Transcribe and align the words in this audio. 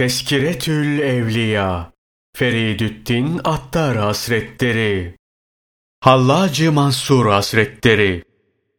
Teskiretül 0.00 0.98
Evliya 0.98 1.92
Feridüddin 2.36 3.40
Attar 3.44 3.96
Hazretleri 3.96 5.16
Hallacı 6.00 6.72
Mansur 6.72 7.26
Hazretleri 7.26 8.24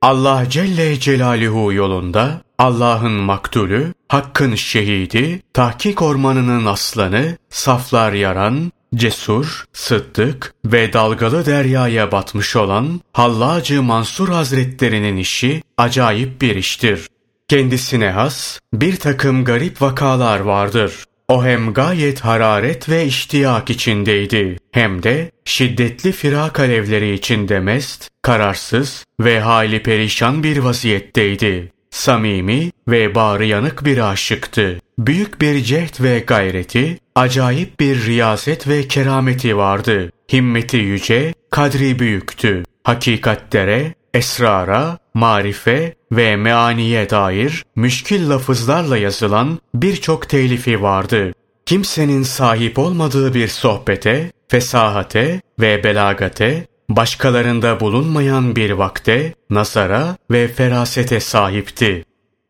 Allah 0.02 0.46
Celle 0.50 1.00
Celaluhu 1.00 1.74
yolunda 1.74 2.42
Allah'ın 2.58 3.12
maktulü, 3.12 3.94
Hakk'ın 4.08 4.56
şehidi, 4.56 5.42
tahkik 5.54 6.02
ormanının 6.02 6.66
aslanı, 6.66 7.38
saflar 7.50 8.14
yaran, 8.14 8.72
cesur, 8.96 9.66
sıddık 9.74 10.54
ve 10.66 10.94
dalgalı 10.94 11.46
deryaya 11.46 12.12
batmış 12.12 12.56
olan 12.56 13.02
Hallacı 13.14 13.84
Mansur 13.84 14.30
Hazretlerinin 14.30 15.18
işi 15.18 15.64
acayip 15.78 16.42
bir 16.42 16.56
iştir. 16.56 17.08
Kendisine 17.48 18.10
has 18.10 18.60
bir 18.74 18.96
takım 18.96 19.46
garip 19.46 19.82
vakalar 19.82 20.40
vardır. 20.40 21.04
O 21.32 21.46
hem 21.46 21.74
gayet 21.74 22.20
hararet 22.20 22.90
ve 22.90 23.06
iştiyak 23.06 23.70
içindeydi. 23.70 24.58
Hem 24.72 25.04
de 25.04 25.32
şiddetli 25.46 26.12
firak 26.12 26.60
alevleri 26.60 27.14
içinde 27.14 27.60
mest, 27.60 28.10
kararsız 28.22 29.06
ve 29.20 29.40
hali 29.40 29.84
perişan 29.84 30.44
bir 30.44 30.58
vaziyetteydi. 30.58 31.72
Samimi 31.92 32.72
ve 32.88 33.16
bağrı 33.16 33.46
yanık 33.46 33.86
bir 33.86 34.12
aşıktı. 34.12 34.80
Büyük 35.00 35.42
bir 35.42 35.64
cehd 35.64 36.04
ve 36.04 36.20
gayreti, 36.20 37.00
acayip 37.16 37.80
bir 37.80 38.06
riyazet 38.06 38.68
ve 38.68 38.88
kerameti 38.88 39.58
vardı. 39.58 40.12
Himmeti 40.34 40.78
yüce, 40.78 41.34
kadri 41.50 42.00
büyüktü. 42.00 42.64
Hakikatlere, 42.84 43.94
esrara, 44.14 44.98
marife 45.14 45.96
ve 46.12 46.36
meaniye 46.36 47.10
dair 47.10 47.66
müşkil 47.76 48.30
lafızlarla 48.30 48.98
yazılan 48.98 49.60
birçok 49.76 50.30
telifi 50.30 50.82
vardı. 50.82 51.34
Kimsenin 51.66 52.24
sahip 52.24 52.80
olmadığı 52.80 53.34
bir 53.34 53.48
sohbete, 53.48 54.32
fesahate 54.48 55.42
ve 55.60 55.84
belagate, 55.84 56.66
başkalarında 56.90 57.80
bulunmayan 57.80 58.56
bir 58.56 58.72
vakte, 58.72 59.34
nazara 59.50 60.18
ve 60.32 60.48
ferasete 60.48 61.20
sahipti. 61.20 62.06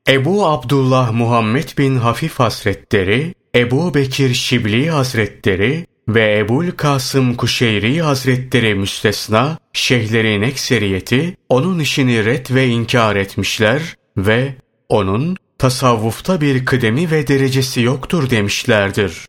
Ebu 0.09 0.47
Abdullah 0.47 1.11
Muhammed 1.11 1.69
bin 1.77 1.95
Hafif 1.95 2.39
Hazretleri, 2.39 3.33
Ebu 3.55 3.93
Bekir 3.93 4.33
Şibli 4.33 4.89
Hazretleri 4.89 5.85
ve 6.07 6.37
Ebul 6.37 6.71
Kasım 6.71 7.35
Kuşeyri 7.35 8.01
Hazretleri 8.01 8.75
müstesna, 8.75 9.57
şeyhlerin 9.73 10.41
ekseriyeti 10.41 11.37
onun 11.49 11.79
işini 11.79 12.25
ret 12.25 12.51
ve 12.51 12.67
inkar 12.67 13.15
etmişler 13.15 13.81
ve 14.17 14.55
onun 14.89 15.37
tasavvufta 15.57 16.41
bir 16.41 16.65
kıdemi 16.65 17.11
ve 17.11 17.27
derecesi 17.27 17.81
yoktur 17.81 18.29
demişlerdir. 18.29 19.25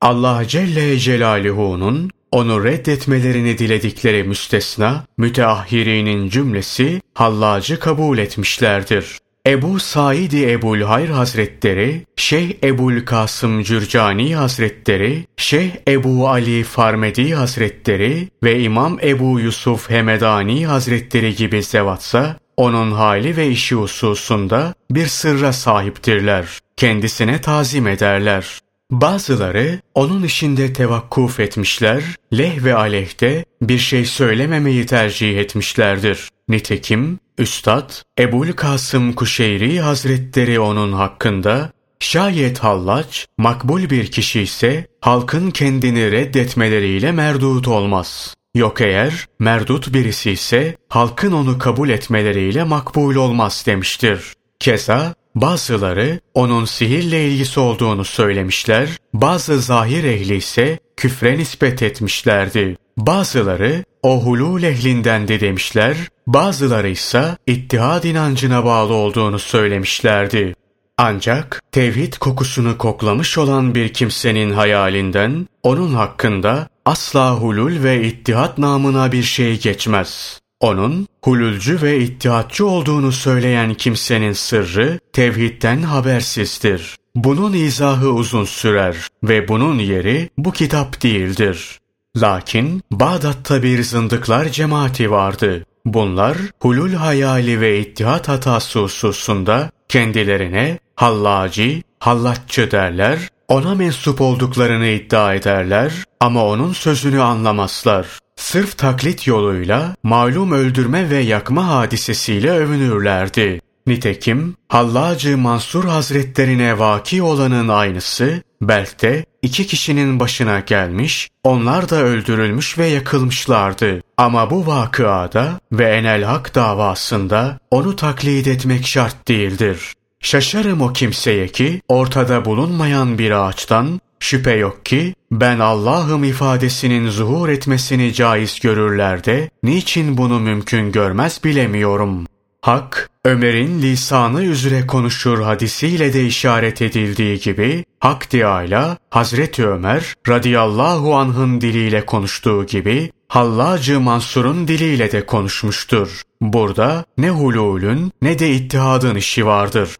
Allah 0.00 0.42
Celle 0.48 0.98
Celaluhu'nun 0.98 2.10
onu 2.32 2.64
reddetmelerini 2.64 3.58
diledikleri 3.58 4.24
müstesna, 4.24 5.06
müteahhirinin 5.18 6.28
cümlesi 6.28 7.00
hallacı 7.14 7.78
kabul 7.80 8.18
etmişlerdir. 8.18 9.18
Ebu 9.46 9.80
Said-i 9.80 10.50
Ebul 10.50 10.80
Hayr 10.80 11.08
Hazretleri, 11.08 12.06
Şeyh 12.16 12.52
Ebul 12.64 13.04
Kasım 13.04 13.62
Cürcani 13.62 14.36
Hazretleri, 14.36 15.24
Şeyh 15.36 15.70
Ebu 15.88 16.28
Ali 16.28 16.64
Farmedi 16.64 17.34
Hazretleri 17.34 18.28
ve 18.42 18.60
İmam 18.60 18.98
Ebu 19.02 19.40
Yusuf 19.40 19.90
Hemedani 19.90 20.66
Hazretleri 20.66 21.34
gibi 21.34 21.62
zevatsa, 21.62 22.36
onun 22.56 22.92
hali 22.92 23.36
ve 23.36 23.48
işi 23.48 23.74
hususunda 23.74 24.74
bir 24.90 25.06
sırra 25.06 25.52
sahiptirler. 25.52 26.46
Kendisine 26.76 27.40
tazim 27.40 27.86
ederler. 27.86 28.58
Bazıları 28.90 29.80
onun 29.94 30.22
işinde 30.22 30.72
tevakkuf 30.72 31.40
etmişler, 31.40 32.02
leh 32.32 32.64
ve 32.64 32.74
aleyhte 32.74 33.44
bir 33.62 33.78
şey 33.78 34.04
söylememeyi 34.04 34.86
tercih 34.86 35.38
etmişlerdir. 35.38 36.28
Nitekim 36.48 37.18
Üstad 37.38 37.90
Ebul 38.18 38.52
Kasım 38.52 39.12
Kuşeyri 39.12 39.80
Hazretleri 39.80 40.60
onun 40.60 40.92
hakkında 40.92 41.72
şayet 42.00 42.58
hallaç 42.58 43.26
makbul 43.38 43.90
bir 43.90 44.10
kişi 44.10 44.40
ise 44.40 44.86
halkın 45.00 45.50
kendini 45.50 46.12
reddetmeleriyle 46.12 47.12
merdut 47.12 47.68
olmaz. 47.68 48.34
Yok 48.54 48.80
eğer 48.80 49.26
merdut 49.38 49.94
birisi 49.94 50.30
ise 50.30 50.76
halkın 50.88 51.32
onu 51.32 51.58
kabul 51.58 51.88
etmeleriyle 51.88 52.64
makbul 52.64 53.14
olmaz 53.14 53.64
demiştir. 53.66 54.32
Keza 54.60 55.14
bazıları 55.34 56.20
onun 56.34 56.64
sihirle 56.64 57.28
ilgisi 57.28 57.60
olduğunu 57.60 58.04
söylemişler, 58.04 58.88
bazı 59.14 59.60
zahir 59.60 60.04
ehli 60.04 60.36
ise 60.36 60.78
küfre 60.96 61.38
nispet 61.38 61.82
etmişlerdi. 61.82 62.76
Bazıları 62.96 63.84
o 64.06 64.20
hulul 64.24 64.62
ehlindendi 64.62 65.40
demişler, 65.40 65.96
bazıları 66.26 66.88
ise 66.88 67.36
ittihad 67.46 68.04
inancına 68.04 68.64
bağlı 68.64 68.94
olduğunu 68.94 69.38
söylemişlerdi. 69.38 70.54
Ancak 70.98 71.62
tevhid 71.72 72.14
kokusunu 72.14 72.78
koklamış 72.78 73.38
olan 73.38 73.74
bir 73.74 73.88
kimsenin 73.92 74.50
hayalinden 74.50 75.48
onun 75.62 75.94
hakkında 75.94 76.68
asla 76.84 77.34
hulul 77.34 77.82
ve 77.82 78.04
ittihat 78.04 78.58
namına 78.58 79.12
bir 79.12 79.22
şey 79.22 79.60
geçmez. 79.60 80.40
Onun 80.60 81.08
hululcu 81.24 81.82
ve 81.82 82.00
ittihatçı 82.00 82.66
olduğunu 82.66 83.12
söyleyen 83.12 83.74
kimsenin 83.74 84.32
sırrı 84.32 84.98
tevhidden 85.12 85.82
habersizdir. 85.82 86.96
Bunun 87.14 87.52
izahı 87.52 88.08
uzun 88.08 88.44
sürer 88.44 88.96
ve 89.22 89.48
bunun 89.48 89.78
yeri 89.78 90.30
bu 90.38 90.52
kitap 90.52 91.02
değildir. 91.02 91.78
Lakin 92.16 92.82
Bağdat'ta 92.90 93.62
bir 93.62 93.82
zındıklar 93.82 94.48
cemaati 94.48 95.10
vardı. 95.10 95.64
Bunlar 95.84 96.36
hulul 96.60 96.92
hayali 96.92 97.60
ve 97.60 97.80
ittihat 97.80 98.28
hatası 98.28 98.80
hususunda 98.80 99.70
kendilerine 99.88 100.78
hallaci, 100.96 101.82
hallatçı 102.00 102.70
derler, 102.70 103.18
ona 103.48 103.74
mensup 103.74 104.20
olduklarını 104.20 104.86
iddia 104.86 105.34
ederler 105.34 105.92
ama 106.20 106.44
onun 106.44 106.72
sözünü 106.72 107.20
anlamazlar. 107.20 108.06
Sırf 108.36 108.78
taklit 108.78 109.26
yoluyla 109.26 109.94
malum 110.02 110.52
öldürme 110.52 111.10
ve 111.10 111.18
yakma 111.18 111.68
hadisesiyle 111.68 112.50
övünürlerdi. 112.50 113.60
Nitekim 113.86 114.54
Hallacı 114.68 115.38
Mansur 115.38 115.84
Hazretlerine 115.84 116.78
vaki 116.78 117.22
olanın 117.22 117.68
aynısı 117.68 118.42
Belk'te 118.62 119.24
iki 119.42 119.66
kişinin 119.66 120.20
başına 120.20 120.60
gelmiş, 120.60 121.28
onlar 121.44 121.90
da 121.90 121.96
öldürülmüş 121.96 122.78
ve 122.78 122.86
yakılmışlardı. 122.86 124.02
Ama 124.16 124.50
bu 124.50 124.66
vakıada 124.66 125.60
ve 125.72 125.84
Enel 125.84 126.22
Hak 126.22 126.54
davasında 126.54 127.58
onu 127.70 127.96
taklit 127.96 128.46
etmek 128.46 128.86
şart 128.86 129.28
değildir. 129.28 129.92
Şaşarım 130.20 130.80
o 130.80 130.92
kimseye 130.92 131.48
ki 131.48 131.80
ortada 131.88 132.44
bulunmayan 132.44 133.18
bir 133.18 133.30
ağaçtan 133.30 134.00
şüphe 134.20 134.52
yok 134.52 134.86
ki 134.86 135.14
ben 135.32 135.58
Allah'ım 135.58 136.24
ifadesinin 136.24 137.10
zuhur 137.10 137.48
etmesini 137.48 138.14
caiz 138.14 138.60
görürler 138.60 139.24
de 139.24 139.50
niçin 139.62 140.16
bunu 140.16 140.40
mümkün 140.40 140.92
görmez 140.92 141.40
bilemiyorum. 141.44 142.26
Hak, 142.66 143.10
Ömer'in 143.24 143.82
lisanı 143.82 144.42
üzere 144.42 144.86
konuşur 144.86 145.40
hadisiyle 145.40 146.12
de 146.12 146.26
işaret 146.26 146.82
edildiği 146.82 147.40
gibi, 147.40 147.84
Hak 148.00 148.30
Teâlâ, 148.30 148.98
Hazreti 149.10 149.66
Ömer 149.66 150.14
radıyallahu 150.28 151.16
anh'ın 151.16 151.60
diliyle 151.60 152.06
konuştuğu 152.06 152.66
gibi, 152.66 153.10
Hallacı 153.28 154.00
Mansur'un 154.00 154.68
diliyle 154.68 155.12
de 155.12 155.26
konuşmuştur. 155.26 156.22
Burada 156.40 157.04
ne 157.18 157.30
hululün 157.30 158.12
ne 158.22 158.38
de 158.38 158.52
ittihadın 158.52 159.14
işi 159.14 159.46
vardır. 159.46 159.96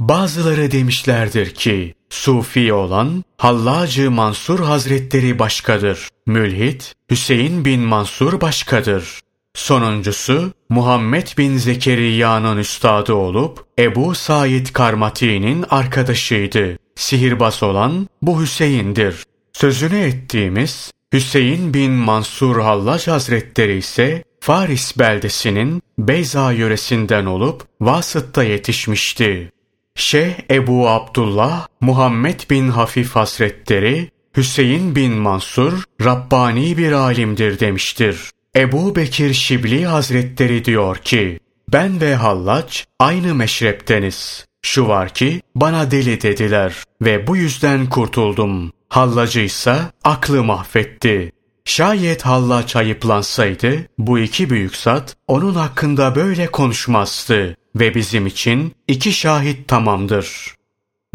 Bazıları 0.00 0.70
demişlerdir 0.70 1.54
ki, 1.54 1.94
Sufi 2.10 2.72
olan 2.72 3.24
Hallacı 3.36 4.10
Mansur 4.10 4.60
Hazretleri 4.60 5.38
başkadır. 5.38 6.08
Mülhit, 6.26 6.94
Hüseyin 7.10 7.64
bin 7.64 7.80
Mansur 7.80 8.40
başkadır. 8.40 9.20
Sonuncusu 9.60 10.52
Muhammed 10.68 11.26
bin 11.38 11.56
Zekeriya'nın 11.56 12.58
üstadı 12.58 13.14
olup 13.14 13.64
Ebu 13.78 14.14
Said 14.14 14.66
Karmati'nin 14.72 15.64
arkadaşıydı. 15.70 16.78
Sihirbaz 16.94 17.62
olan 17.62 18.08
bu 18.22 18.42
Hüseyin'dir. 18.42 19.24
Sözünü 19.52 19.98
ettiğimiz 19.98 20.92
Hüseyin 21.12 21.74
bin 21.74 21.90
Mansur 21.92 22.60
Hallaç 22.60 23.08
Hazretleri 23.08 23.76
ise 23.76 24.24
Faris 24.40 24.98
beldesinin 24.98 25.82
Beyza 25.98 26.52
yöresinden 26.52 27.26
olup 27.26 27.62
Vasıt'ta 27.80 28.42
yetişmişti. 28.42 29.52
Şeyh 29.94 30.34
Ebu 30.50 30.88
Abdullah 30.88 31.66
Muhammed 31.80 32.40
bin 32.50 32.68
Hafif 32.68 33.16
Hazretleri 33.16 34.10
Hüseyin 34.36 34.94
bin 34.96 35.12
Mansur 35.12 35.84
Rabbani 36.04 36.78
bir 36.78 36.92
alimdir 36.92 37.60
demiştir. 37.60 38.30
Ebu 38.56 38.96
Bekir 38.96 39.34
Şibli 39.34 39.86
Hazretleri 39.86 40.64
diyor 40.64 40.96
ki, 40.96 41.38
ben 41.72 42.00
ve 42.00 42.14
Hallaç 42.14 42.86
aynı 42.98 43.34
meşrepteniz. 43.34 44.46
Şu 44.62 44.88
var 44.88 45.08
ki 45.14 45.40
bana 45.54 45.90
deli 45.90 46.22
dediler 46.22 46.74
ve 47.02 47.26
bu 47.26 47.36
yüzden 47.36 47.88
kurtuldum. 47.88 48.72
Hallacıysa 48.88 49.90
aklı 50.04 50.44
mahvetti. 50.44 51.32
Şayet 51.64 52.22
hallaç 52.22 52.76
ayıplansaydı 52.76 53.86
bu 53.98 54.18
iki 54.18 54.50
büyük 54.50 54.76
zat 54.76 55.16
onun 55.28 55.54
hakkında 55.54 56.14
böyle 56.14 56.46
konuşmazdı 56.46 57.56
ve 57.76 57.94
bizim 57.94 58.26
için 58.26 58.74
iki 58.88 59.12
şahit 59.12 59.68
tamamdır. 59.68 60.54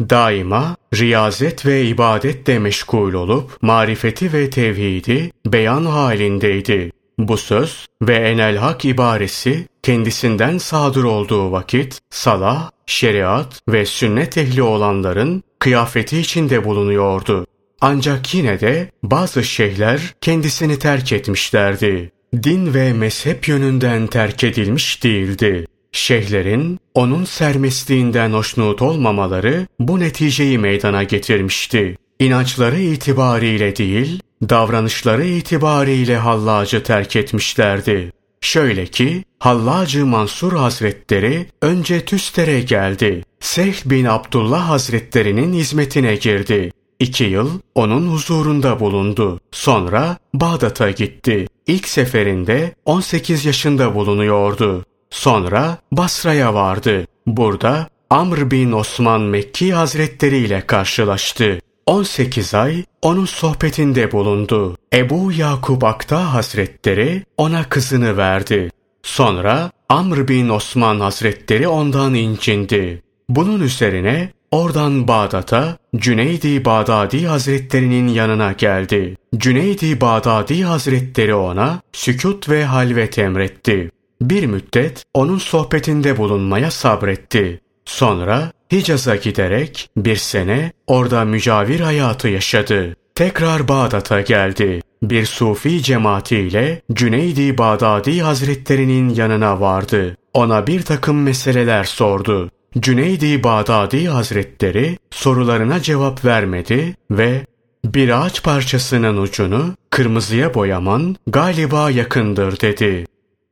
Daima 0.00 0.76
riyazet 0.94 1.66
ve 1.66 1.84
ibadetle 1.84 2.58
meşgul 2.58 3.12
olup 3.12 3.62
marifeti 3.62 4.32
ve 4.32 4.50
tevhidi 4.50 5.30
beyan 5.46 5.84
halindeydi. 5.84 6.92
Bu 7.18 7.36
söz 7.36 7.86
ve 8.02 8.14
enel 8.14 8.56
hak 8.56 8.84
ibaresi 8.84 9.66
kendisinden 9.82 10.58
sadır 10.58 11.04
olduğu 11.04 11.52
vakit 11.52 12.00
salah, 12.10 12.70
şeriat 12.86 13.60
ve 13.68 13.86
sünnet 13.86 14.38
ehli 14.38 14.62
olanların 14.62 15.42
kıyafeti 15.58 16.18
içinde 16.18 16.64
bulunuyordu. 16.64 17.46
Ancak 17.80 18.34
yine 18.34 18.60
de 18.60 18.90
bazı 19.02 19.44
şeyhler 19.44 20.14
kendisini 20.20 20.78
terk 20.78 21.12
etmişlerdi. 21.12 22.12
Din 22.42 22.74
ve 22.74 22.92
mezhep 22.92 23.48
yönünden 23.48 24.06
terk 24.06 24.44
edilmiş 24.44 25.04
değildi. 25.04 25.66
Şeyhlerin 25.92 26.78
onun 26.94 27.24
sermesliğinden 27.24 28.30
hoşnut 28.30 28.82
olmamaları 28.82 29.66
bu 29.78 30.00
neticeyi 30.00 30.58
meydana 30.58 31.02
getirmişti. 31.02 31.96
İnançları 32.18 32.80
itibariyle 32.80 33.76
değil, 33.76 34.20
davranışları 34.42 35.26
itibariyle 35.26 36.16
Hallacı 36.16 36.82
terk 36.82 37.16
etmişlerdi. 37.16 38.12
Şöyle 38.40 38.86
ki, 38.86 39.24
Hallacı 39.38 40.06
Mansur 40.06 40.52
Hazretleri 40.52 41.46
önce 41.62 42.04
Tüster'e 42.04 42.60
geldi. 42.60 43.24
Sehl 43.40 43.90
bin 43.90 44.04
Abdullah 44.04 44.68
Hazretlerinin 44.68 45.52
hizmetine 45.52 46.14
girdi. 46.14 46.72
İki 46.98 47.24
yıl 47.24 47.50
onun 47.74 48.08
huzurunda 48.08 48.80
bulundu. 48.80 49.40
Sonra 49.52 50.16
Bağdat'a 50.34 50.90
gitti. 50.90 51.46
İlk 51.66 51.88
seferinde 51.88 52.74
18 52.84 53.44
yaşında 53.44 53.94
bulunuyordu. 53.94 54.84
Sonra 55.10 55.78
Basra'ya 55.92 56.54
vardı. 56.54 57.06
Burada 57.26 57.88
Amr 58.10 58.50
bin 58.50 58.72
Osman 58.72 59.20
Mekki 59.20 59.72
Hazretleri 59.74 60.36
ile 60.36 60.66
karşılaştı. 60.66 61.58
18 61.86 62.54
ay 62.54 62.84
onun 63.02 63.24
sohbetinde 63.24 64.12
bulundu. 64.12 64.76
Ebu 64.92 65.32
Yakub 65.32 65.82
Akta 65.82 66.34
Hazretleri 66.34 67.22
ona 67.36 67.64
kızını 67.68 68.16
verdi. 68.16 68.70
Sonra 69.02 69.70
Amr 69.88 70.28
bin 70.28 70.48
Osman 70.48 71.00
Hazretleri 71.00 71.68
ondan 71.68 72.14
incindi. 72.14 73.02
Bunun 73.28 73.60
üzerine 73.60 74.32
oradan 74.50 75.08
Bağdat'a 75.08 75.76
Cüneydi 75.96 76.64
Bağdadi 76.64 77.26
Hazretlerinin 77.26 78.08
yanına 78.08 78.52
geldi. 78.52 79.16
Cüneydi 79.36 80.00
Bağdadi 80.00 80.64
Hazretleri 80.64 81.34
ona 81.34 81.80
sükut 81.92 82.48
ve 82.48 82.64
halvet 82.64 83.18
emretti. 83.18 83.90
Bir 84.20 84.46
müddet 84.46 85.04
onun 85.14 85.38
sohbetinde 85.38 86.16
bulunmaya 86.16 86.70
sabretti. 86.70 87.60
Sonra 87.84 88.52
Hicaz'a 88.72 89.16
giderek 89.16 89.90
bir 89.96 90.16
sene 90.16 90.72
orada 90.86 91.24
mücavir 91.24 91.80
hayatı 91.80 92.28
yaşadı. 92.28 92.96
Tekrar 93.14 93.68
Bağdat'a 93.68 94.20
geldi. 94.20 94.82
Bir 95.02 95.24
sufi 95.26 95.82
cemaatiyle 95.82 96.82
Cüneydi 96.92 97.58
Bağdadi 97.58 98.20
Hazretlerinin 98.20 99.14
yanına 99.14 99.60
vardı. 99.60 100.16
Ona 100.34 100.66
bir 100.66 100.82
takım 100.82 101.22
meseleler 101.22 101.84
sordu. 101.84 102.50
Cüneydi 102.80 103.44
Bağdadi 103.44 104.08
Hazretleri 104.08 104.98
sorularına 105.10 105.80
cevap 105.80 106.24
vermedi 106.24 106.94
ve 107.10 107.46
bir 107.84 108.20
ağaç 108.20 108.42
parçasının 108.42 109.16
ucunu 109.16 109.74
kırmızıya 109.90 110.54
boyaman 110.54 111.16
galiba 111.26 111.90
yakındır 111.90 112.60
dedi. 112.60 113.06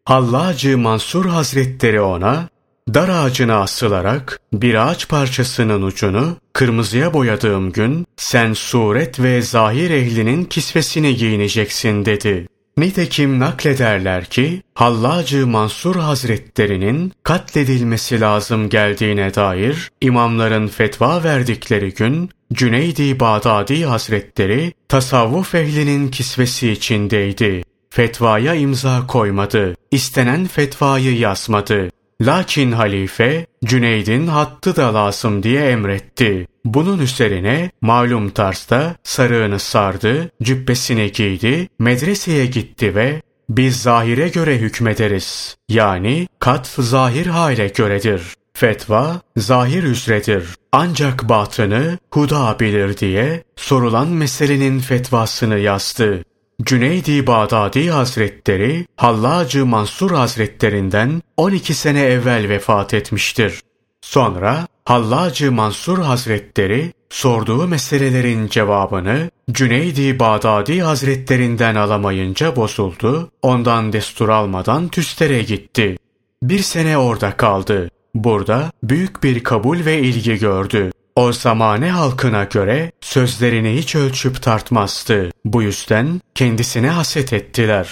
Hallacı 0.05 0.79
Mansur 0.79 1.27
Hazretleri 1.27 2.01
ona 2.01 2.49
dar 2.95 3.09
ağacına 3.09 3.57
asılarak 3.61 4.41
bir 4.53 4.75
ağaç 4.75 5.09
parçasının 5.09 5.83
ucunu 5.83 6.37
kırmızıya 6.53 7.15
boyadığım 7.15 7.73
gün 7.73 8.07
sen 8.17 8.53
suret 8.53 9.21
ve 9.21 9.43
zahir 9.43 9.91
ehlinin 9.91 10.45
kisvesini 10.45 11.17
giyineceksin 11.17 12.05
dedi. 12.05 12.49
Nitekim 12.77 13.39
naklederler 13.39 14.25
ki 14.25 14.63
Hallacı 14.75 15.47
Mansur 15.47 15.97
Hazretlerinin 15.97 17.13
katledilmesi 17.23 18.21
lazım 18.21 18.69
geldiğine 18.69 19.35
dair 19.35 19.91
imamların 20.01 20.69
fetva 20.69 21.25
verdikleri 21.25 21.95
gün 21.95 22.31
Cüneydi 22.53 23.21
Bağdadi 23.21 23.85
Hazretleri 23.85 24.73
tasavvuf 24.89 25.55
ehlinin 25.55 26.09
kisvesi 26.09 26.71
içindeydi. 26.71 27.63
Fetvaya 27.91 28.55
imza 28.55 29.07
koymadı. 29.07 29.75
İstenen 29.91 30.47
fetvayı 30.47 31.19
yazmadı. 31.19 31.91
Lakin 32.21 32.73
halife 32.73 33.47
Cüneyd'in 33.65 34.27
hattı 34.27 34.77
da 34.77 34.95
lazım 34.95 35.43
diye 35.43 35.71
emretti. 35.71 36.47
Bunun 36.65 36.99
üzerine 36.99 37.71
malum 37.81 38.31
tarzda 38.31 38.97
sarığını 39.03 39.59
sardı, 39.59 40.31
cübbesini 40.43 41.13
giydi, 41.13 41.69
medreseye 41.79 42.47
gitti 42.47 42.95
ve 42.95 43.23
biz 43.49 43.83
zahire 43.83 44.29
göre 44.29 44.59
hükmederiz. 44.59 45.57
Yani 45.69 46.29
kat 46.39 46.67
zahir 46.67 47.27
hale 47.27 47.69
göredir. 47.69 48.23
Fetva 48.55 49.21
zahir 49.37 49.83
üzredir. 49.83 50.45
Ancak 50.73 51.29
batını 51.29 51.99
huda 52.11 52.57
bilir 52.61 52.97
diye 52.99 53.45
sorulan 53.57 54.09
meselenin 54.09 54.81
fetvasını 54.81 55.59
yazdı. 55.59 56.25
Cüneydi 56.65 57.27
Bağdadi 57.27 57.91
Hazretleri 57.91 58.87
Hallacı 58.97 59.67
Mansur 59.67 60.11
Hazretlerinden 60.11 61.23
12 61.37 61.75
sene 61.75 62.01
evvel 62.01 62.49
vefat 62.49 62.95
etmiştir. 62.95 63.61
Sonra 64.01 64.67
Hallacı 64.85 65.53
Mansur 65.53 65.99
Hazretleri 65.99 66.93
sorduğu 67.11 67.67
meselelerin 67.67 68.49
cevabını 68.49 69.31
Cüneydi 69.51 70.19
Bağdadi 70.19 70.83
Hazretlerinden 70.83 71.75
alamayınca 71.75 72.57
bozuldu, 72.57 73.31
ondan 73.43 73.93
destur 73.93 74.29
almadan 74.29 74.89
Tüster'e 74.89 75.43
gitti. 75.43 75.97
Bir 76.43 76.59
sene 76.59 76.99
orada 76.99 77.37
kaldı. 77.37 77.91
Burada 78.15 78.73
büyük 78.83 79.23
bir 79.23 79.45
kabul 79.45 79.85
ve 79.85 79.99
ilgi 79.99 80.39
gördü. 80.39 80.91
O 81.17 81.33
zamane 81.33 81.91
halkına 81.91 82.45
göre 82.45 82.93
sözlerini 83.01 83.77
hiç 83.77 83.95
ölçüp 83.95 84.43
tartmazdı. 84.43 85.31
Bu 85.45 85.63
yüzden 85.63 86.21
kendisine 86.35 86.89
haset 86.89 87.33
ettiler. 87.33 87.89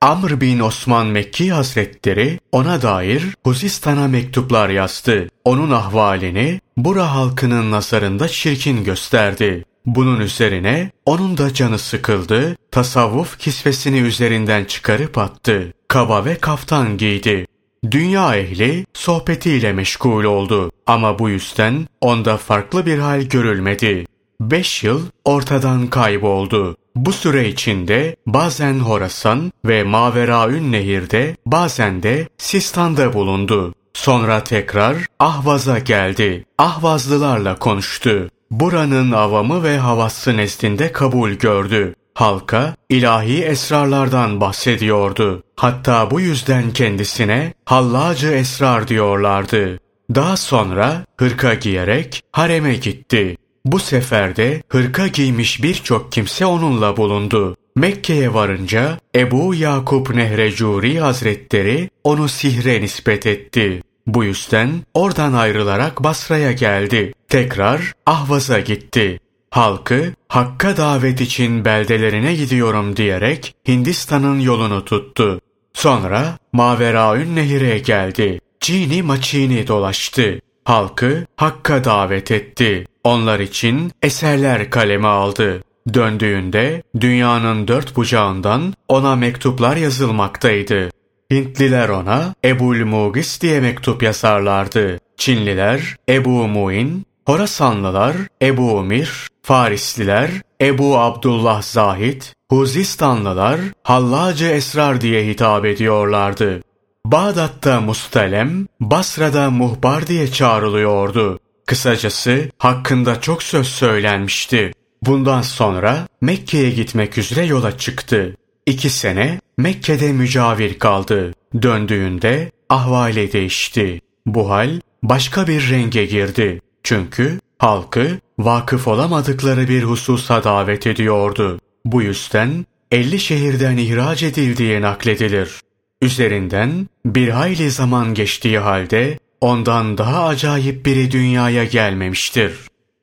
Amr 0.00 0.40
bin 0.40 0.60
Osman 0.60 1.06
Mekki 1.06 1.52
Hazretleri 1.52 2.40
ona 2.52 2.82
dair 2.82 3.22
Huzistan'a 3.44 4.08
mektuplar 4.08 4.68
yazdı. 4.68 5.28
Onun 5.44 5.70
ahvalini 5.70 6.60
bura 6.76 7.14
halkının 7.14 7.70
nazarında 7.70 8.28
çirkin 8.28 8.84
gösterdi. 8.84 9.64
Bunun 9.86 10.20
üzerine 10.20 10.90
onun 11.04 11.38
da 11.38 11.54
canı 11.54 11.78
sıkıldı, 11.78 12.56
tasavvuf 12.70 13.38
kisvesini 13.38 13.98
üzerinden 13.98 14.64
çıkarıp 14.64 15.18
attı. 15.18 15.72
Kaba 15.88 16.24
ve 16.24 16.38
kaftan 16.38 16.96
giydi. 16.96 17.46
Dünya 17.90 18.36
ehli 18.36 18.86
sohbetiyle 18.94 19.72
meşgul 19.72 20.24
oldu 20.24 20.70
ama 20.86 21.18
bu 21.18 21.28
yüzden 21.28 21.86
onda 22.00 22.36
farklı 22.36 22.86
bir 22.86 22.98
hal 22.98 23.22
görülmedi. 23.22 24.06
Beş 24.40 24.84
yıl 24.84 25.02
ortadan 25.24 25.86
kayboldu. 25.86 26.76
Bu 26.96 27.12
süre 27.12 27.48
içinde 27.48 28.16
bazen 28.26 28.78
Horasan 28.78 29.52
ve 29.64 29.82
Maveraün 29.82 30.72
Nehir'de 30.72 31.36
bazen 31.46 32.02
de 32.02 32.28
Sistan'da 32.38 33.12
bulundu. 33.12 33.74
Sonra 33.94 34.44
tekrar 34.44 34.96
Ahvaz'a 35.18 35.78
geldi. 35.78 36.44
Ahvazlılarla 36.58 37.58
konuştu. 37.58 38.30
Buranın 38.50 39.12
avamı 39.12 39.62
ve 39.62 39.78
havası 39.78 40.36
nezdinde 40.36 40.92
kabul 40.92 41.30
gördü 41.30 41.94
halka 42.16 42.74
ilahi 42.88 43.44
esrarlardan 43.44 44.40
bahsediyordu. 44.40 45.42
Hatta 45.56 46.10
bu 46.10 46.20
yüzden 46.20 46.70
kendisine 46.70 47.54
hallacı 47.64 48.28
esrar 48.28 48.88
diyorlardı. 48.88 49.78
Daha 50.14 50.36
sonra 50.36 51.04
hırka 51.16 51.54
giyerek 51.54 52.22
hareme 52.32 52.74
gitti. 52.74 53.36
Bu 53.64 53.78
seferde 53.78 54.62
hırka 54.68 55.06
giymiş 55.06 55.62
birçok 55.62 56.12
kimse 56.12 56.46
onunla 56.46 56.96
bulundu. 56.96 57.56
Mekke'ye 57.76 58.34
varınca 58.34 58.98
Ebu 59.14 59.54
Yakup 59.54 60.14
Nehrecuri 60.14 61.00
Hazretleri 61.00 61.90
onu 62.04 62.28
sihre 62.28 62.80
nispet 62.80 63.26
etti. 63.26 63.82
Bu 64.06 64.24
yüzden 64.24 64.70
oradan 64.94 65.32
ayrılarak 65.32 66.04
Basra'ya 66.04 66.52
geldi. 66.52 67.12
Tekrar 67.28 67.92
Ahvaz'a 68.06 68.60
gitti. 68.60 69.20
Halkı 69.50 70.12
Hakk'a 70.28 70.76
davet 70.76 71.20
için 71.20 71.64
beldelerine 71.64 72.34
gidiyorum 72.34 72.96
diyerek 72.96 73.54
Hindistan'ın 73.68 74.40
yolunu 74.40 74.84
tuttu. 74.84 75.40
Sonra 75.76 76.38
Maveraün 76.52 77.36
Nehir'e 77.36 77.78
geldi. 77.78 78.40
Cini 78.60 79.02
maçini 79.02 79.66
dolaştı. 79.66 80.40
halkı 80.64 81.26
Hakk'a 81.36 81.84
davet 81.84 82.30
etti. 82.30 82.86
Onlar 83.04 83.40
için 83.40 83.92
eserler 84.02 84.70
kaleme 84.70 85.08
aldı. 85.08 85.62
Döndüğünde 85.94 86.82
dünyanın 87.00 87.68
dört 87.68 87.96
bucağından 87.96 88.74
ona 88.88 89.16
mektuplar 89.16 89.76
yazılmaktaydı. 89.76 90.90
Hintliler 91.32 91.88
ona 91.88 92.34
Ebul 92.44 92.84
Mugis 92.84 93.40
diye 93.40 93.60
mektup 93.60 94.02
yazarlardı. 94.02 94.98
Çinliler 95.16 95.96
Ebu 96.08 96.48
Muin, 96.48 97.06
Horasanlılar 97.26 98.16
Ebu 98.42 98.82
Mir, 98.82 99.28
Farisliler 99.42 100.30
Ebu 100.60 100.98
Abdullah 100.98 101.62
Zahid, 101.62 102.22
Huzistanlılar 102.50 103.60
Hallacı 103.82 104.46
Esrar 104.46 105.00
diye 105.00 105.26
hitap 105.26 105.64
ediyorlardı. 105.64 106.62
Bağdat'ta 107.06 107.80
Mustalem, 107.80 108.66
Basra'da 108.80 109.50
Muhbar 109.50 110.06
diye 110.06 110.32
çağrılıyordu. 110.32 111.38
Kısacası 111.66 112.50
hakkında 112.58 113.20
çok 113.20 113.42
söz 113.42 113.66
söylenmişti. 113.66 114.72
Bundan 115.02 115.42
sonra 115.42 116.08
Mekke'ye 116.20 116.70
gitmek 116.70 117.18
üzere 117.18 117.46
yola 117.46 117.78
çıktı. 117.78 118.36
İki 118.66 118.90
sene 118.90 119.40
Mekke'de 119.58 120.12
mücavir 120.12 120.78
kaldı. 120.78 121.32
Döndüğünde 121.62 122.50
ahvali 122.68 123.32
değişti. 123.32 124.00
Bu 124.26 124.50
hal 124.50 124.80
başka 125.02 125.46
bir 125.46 125.70
renge 125.70 126.04
girdi. 126.04 126.60
Çünkü 126.82 127.40
halkı 127.58 128.18
vakıf 128.38 128.88
olamadıkları 128.88 129.68
bir 129.68 129.82
hususa 129.82 130.44
davet 130.44 130.86
ediyordu. 130.86 131.60
Bu 131.84 132.02
yüzden 132.02 132.66
50 132.90 133.20
şehirden 133.20 133.76
ihraç 133.76 134.22
edildiği 134.22 134.80
nakledilir. 134.80 135.60
Üzerinden 136.02 136.88
bir 137.06 137.28
hayli 137.28 137.70
zaman 137.70 138.14
geçtiği 138.14 138.58
halde 138.58 139.18
ondan 139.40 139.98
daha 139.98 140.26
acayip 140.26 140.86
biri 140.86 141.10
dünyaya 141.10 141.64
gelmemiştir. 141.64 142.52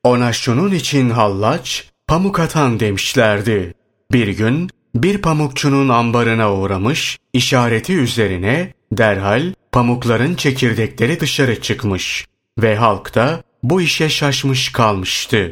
Ona 0.04 0.34
şunun 0.34 0.72
için 0.72 1.10
hallaç, 1.10 1.90
pamuk 2.08 2.40
atan 2.40 2.80
demişlerdi. 2.80 3.74
Bir 4.12 4.28
gün 4.28 4.70
bir 4.96 5.18
pamukçunun 5.18 5.90
ambarına 5.90 6.54
uğramış, 6.54 7.18
işareti 7.34 7.94
üzerine 7.98 8.74
derhal 8.92 9.54
pamukların 9.72 10.36
çekirdekleri 10.36 11.20
dışarı 11.20 11.62
çıkmış 11.62 12.26
ve 12.62 12.76
halk 12.76 13.16
da 13.16 13.44
bu 13.64 13.82
işe 13.82 14.10
şaşmış 14.10 14.72
kalmıştı. 14.72 15.52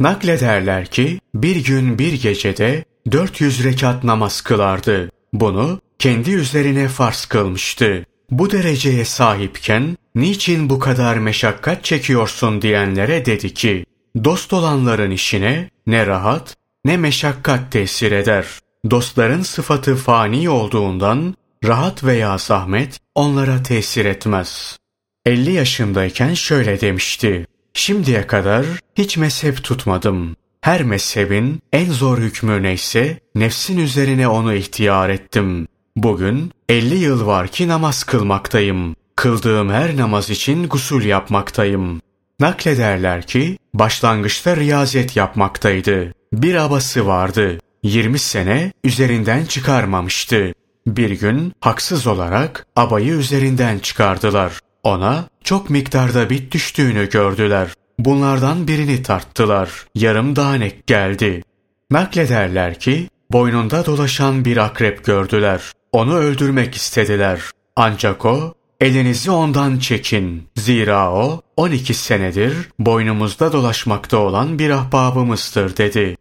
Naklederler 0.00 0.86
ki 0.86 1.20
bir 1.34 1.64
gün 1.64 1.98
bir 1.98 2.12
gecede 2.12 2.84
400 3.12 3.64
rekat 3.64 4.04
namaz 4.04 4.40
kılardı. 4.40 5.10
Bunu 5.32 5.80
kendi 5.98 6.30
üzerine 6.30 6.88
farz 6.88 7.24
kılmıştı. 7.24 8.04
Bu 8.30 8.50
dereceye 8.50 9.04
sahipken 9.04 9.96
niçin 10.14 10.70
bu 10.70 10.78
kadar 10.78 11.16
meşakkat 11.16 11.84
çekiyorsun 11.84 12.62
diyenlere 12.62 13.26
dedi 13.26 13.54
ki, 13.54 13.84
dost 14.24 14.52
olanların 14.52 15.10
işine 15.10 15.70
ne 15.86 16.06
rahat 16.06 16.56
ne 16.84 16.96
meşakkat 16.96 17.72
tesir 17.72 18.12
eder. 18.12 18.46
Dostların 18.90 19.42
sıfatı 19.42 19.96
fani 19.96 20.50
olduğundan 20.50 21.34
rahat 21.64 22.04
veya 22.04 22.38
zahmet 22.38 23.00
onlara 23.14 23.62
tesir 23.62 24.04
etmez. 24.04 24.78
50 25.26 25.52
yaşındayken 25.52 26.34
şöyle 26.34 26.80
demişti. 26.80 27.46
Şimdiye 27.78 28.26
kadar 28.26 28.66
hiç 28.94 29.16
mezhep 29.16 29.64
tutmadım. 29.64 30.36
Her 30.60 30.82
mezhebin 30.82 31.62
en 31.72 31.90
zor 31.92 32.18
hükmü 32.18 32.62
neyse 32.62 33.20
nefsin 33.34 33.78
üzerine 33.78 34.28
onu 34.28 34.54
ihtiyar 34.54 35.08
ettim. 35.08 35.68
Bugün 35.96 36.52
50 36.68 36.94
yıl 36.94 37.26
var 37.26 37.48
ki 37.48 37.68
namaz 37.68 38.04
kılmaktayım. 38.04 38.96
Kıldığım 39.16 39.70
her 39.70 39.96
namaz 39.96 40.30
için 40.30 40.68
gusül 40.68 41.04
yapmaktayım. 41.04 42.00
Naklederler 42.40 43.26
ki 43.26 43.58
başlangıçta 43.74 44.56
riyazet 44.56 45.16
yapmaktaydı. 45.16 46.14
Bir 46.32 46.54
abası 46.54 47.06
vardı. 47.06 47.58
20 47.82 48.18
sene 48.18 48.72
üzerinden 48.84 49.44
çıkarmamıştı. 49.44 50.54
Bir 50.86 51.10
gün 51.10 51.52
haksız 51.60 52.06
olarak 52.06 52.66
abayı 52.76 53.12
üzerinden 53.12 53.78
çıkardılar. 53.78 54.52
Ona 54.82 55.24
çok 55.44 55.70
miktarda 55.70 56.30
bit 56.30 56.52
düştüğünü 56.52 57.10
gördüler. 57.10 57.68
Bunlardan 57.98 58.68
birini 58.68 59.02
tarttılar. 59.02 59.70
Yarım 59.94 60.36
danek 60.36 60.86
geldi. 60.86 61.42
Naklederler 61.90 62.78
ki 62.78 63.08
boynunda 63.30 63.86
dolaşan 63.86 64.44
bir 64.44 64.56
akrep 64.56 65.04
gördüler. 65.04 65.62
Onu 65.92 66.14
öldürmek 66.14 66.74
istediler. 66.74 67.40
Ancak 67.76 68.24
o 68.24 68.54
elinizi 68.80 69.30
ondan 69.30 69.78
çekin. 69.78 70.48
Zira 70.56 71.12
o 71.12 71.42
12 71.56 71.94
senedir 71.94 72.54
boynumuzda 72.78 73.52
dolaşmakta 73.52 74.16
olan 74.16 74.58
bir 74.58 74.70
ahbabımızdır 74.70 75.76
dedi. 75.76 76.16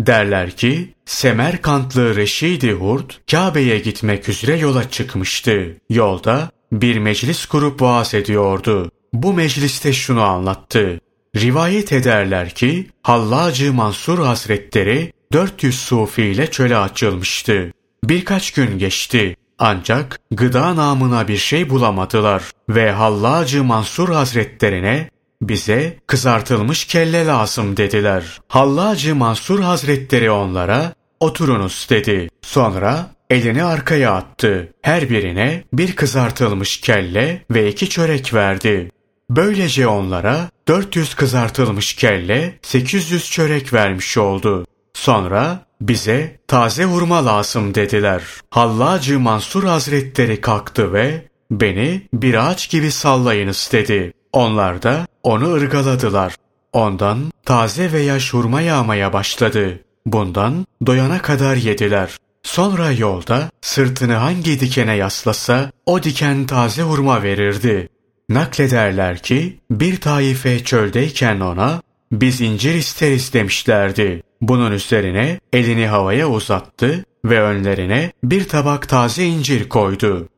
Derler 0.00 0.50
ki 0.50 0.94
Semerkantlı 1.04 2.16
Reşidi 2.16 2.72
Hurt 2.72 3.30
Kabe'ye 3.30 3.78
gitmek 3.78 4.28
üzere 4.28 4.58
yola 4.58 4.90
çıkmıştı. 4.90 5.76
Yolda 5.90 6.50
bir 6.72 6.98
meclis 6.98 7.46
kurup 7.46 7.82
vaaz 7.82 8.14
ediyordu. 8.14 8.90
Bu 9.12 9.32
mecliste 9.32 9.92
şunu 9.92 10.22
anlattı. 10.22 11.00
Rivayet 11.36 11.92
ederler 11.92 12.50
ki 12.50 12.86
Hallacı 13.02 13.72
Mansur 13.72 14.18
Hazretleri 14.18 15.12
400 15.32 15.80
sufi 15.80 16.22
ile 16.22 16.50
çöle 16.50 16.76
açılmıştı. 16.76 17.72
Birkaç 18.04 18.50
gün 18.50 18.78
geçti. 18.78 19.36
Ancak 19.58 20.20
gıda 20.30 20.76
namına 20.76 21.28
bir 21.28 21.36
şey 21.36 21.70
bulamadılar 21.70 22.42
ve 22.68 22.90
Hallacı 22.90 23.64
Mansur 23.64 24.08
Hazretlerine 24.08 25.10
bize 25.42 25.96
kızartılmış 26.06 26.84
kelle 26.84 27.26
lazım 27.26 27.76
dediler. 27.76 28.40
Hallacı 28.48 29.16
Mansur 29.16 29.60
Hazretleri 29.60 30.30
onlara 30.30 30.92
oturunuz 31.20 31.86
dedi. 31.90 32.28
Sonra 32.42 33.10
elini 33.30 33.64
arkaya 33.64 34.12
attı. 34.12 34.72
Her 34.82 35.10
birine 35.10 35.64
bir 35.72 35.96
kızartılmış 35.96 36.80
kelle 36.80 37.42
ve 37.50 37.68
iki 37.68 37.88
çörek 37.88 38.34
verdi. 38.34 38.90
Böylece 39.30 39.86
onlara 39.86 40.50
400 40.68 41.14
kızartılmış 41.14 41.94
kelle, 41.94 42.58
800 42.62 43.30
çörek 43.30 43.72
vermiş 43.72 44.18
oldu. 44.18 44.66
Sonra 44.94 45.66
bize 45.80 46.40
taze 46.48 46.84
hurma 46.84 47.26
lazım 47.26 47.74
dediler. 47.74 48.22
Hallacı 48.50 49.20
Mansur 49.20 49.64
Hazretleri 49.64 50.40
kalktı 50.40 50.92
ve 50.92 51.28
beni 51.50 52.02
bir 52.12 52.50
ağaç 52.50 52.70
gibi 52.70 52.90
sallayınız 52.90 53.68
dedi. 53.72 54.12
Onlar 54.32 54.82
da 54.82 55.06
onu 55.22 55.52
ırgaladılar. 55.52 56.34
Ondan 56.72 57.32
taze 57.44 57.92
ve 57.92 58.00
yaş 58.00 58.34
hurma 58.34 58.60
yağmaya 58.60 59.12
başladı. 59.12 59.80
Bundan 60.06 60.66
doyana 60.86 61.22
kadar 61.22 61.56
yediler. 61.56 62.16
Sonra 62.42 62.92
yolda 62.92 63.50
sırtını 63.60 64.14
hangi 64.14 64.60
dikene 64.60 64.96
yaslasa 64.96 65.70
o 65.86 66.02
diken 66.02 66.46
taze 66.46 66.82
hurma 66.82 67.22
verirdi. 67.22 67.88
Naklederler 68.28 69.18
ki 69.18 69.60
bir 69.70 70.00
taife 70.00 70.64
çöldeyken 70.64 71.40
ona 71.40 71.82
biz 72.12 72.40
incir 72.40 72.74
isteriz 72.74 73.32
demişlerdi. 73.32 74.22
Bunun 74.40 74.72
üzerine 74.72 75.40
elini 75.52 75.86
havaya 75.86 76.30
uzattı 76.30 77.04
ve 77.24 77.40
önlerine 77.42 78.12
bir 78.24 78.48
tabak 78.48 78.88
taze 78.88 79.24
incir 79.24 79.68
koydu. 79.68 80.28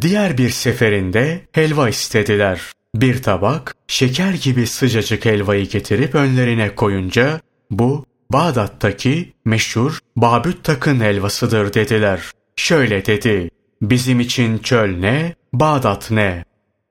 Diğer 0.00 0.38
bir 0.38 0.50
seferinde 0.50 1.40
helva 1.52 1.88
istediler. 1.88 2.60
Bir 2.94 3.22
tabak 3.22 3.76
şeker 3.86 4.32
gibi 4.32 4.66
sıcacık 4.66 5.24
helvayı 5.24 5.68
getirip 5.68 6.14
önlerine 6.14 6.74
koyunca 6.74 7.40
bu 7.70 8.04
Bağdat'taki 8.32 9.32
meşhur 9.44 9.98
Babüt 10.16 10.64
Takın 10.64 11.00
helvasıdır 11.00 11.74
dediler. 11.74 12.20
Şöyle 12.56 13.06
dedi, 13.06 13.50
bizim 13.82 14.20
için 14.20 14.58
çöl 14.58 14.96
ne, 14.96 15.34
Bağdat 15.52 16.10
ne? 16.10 16.44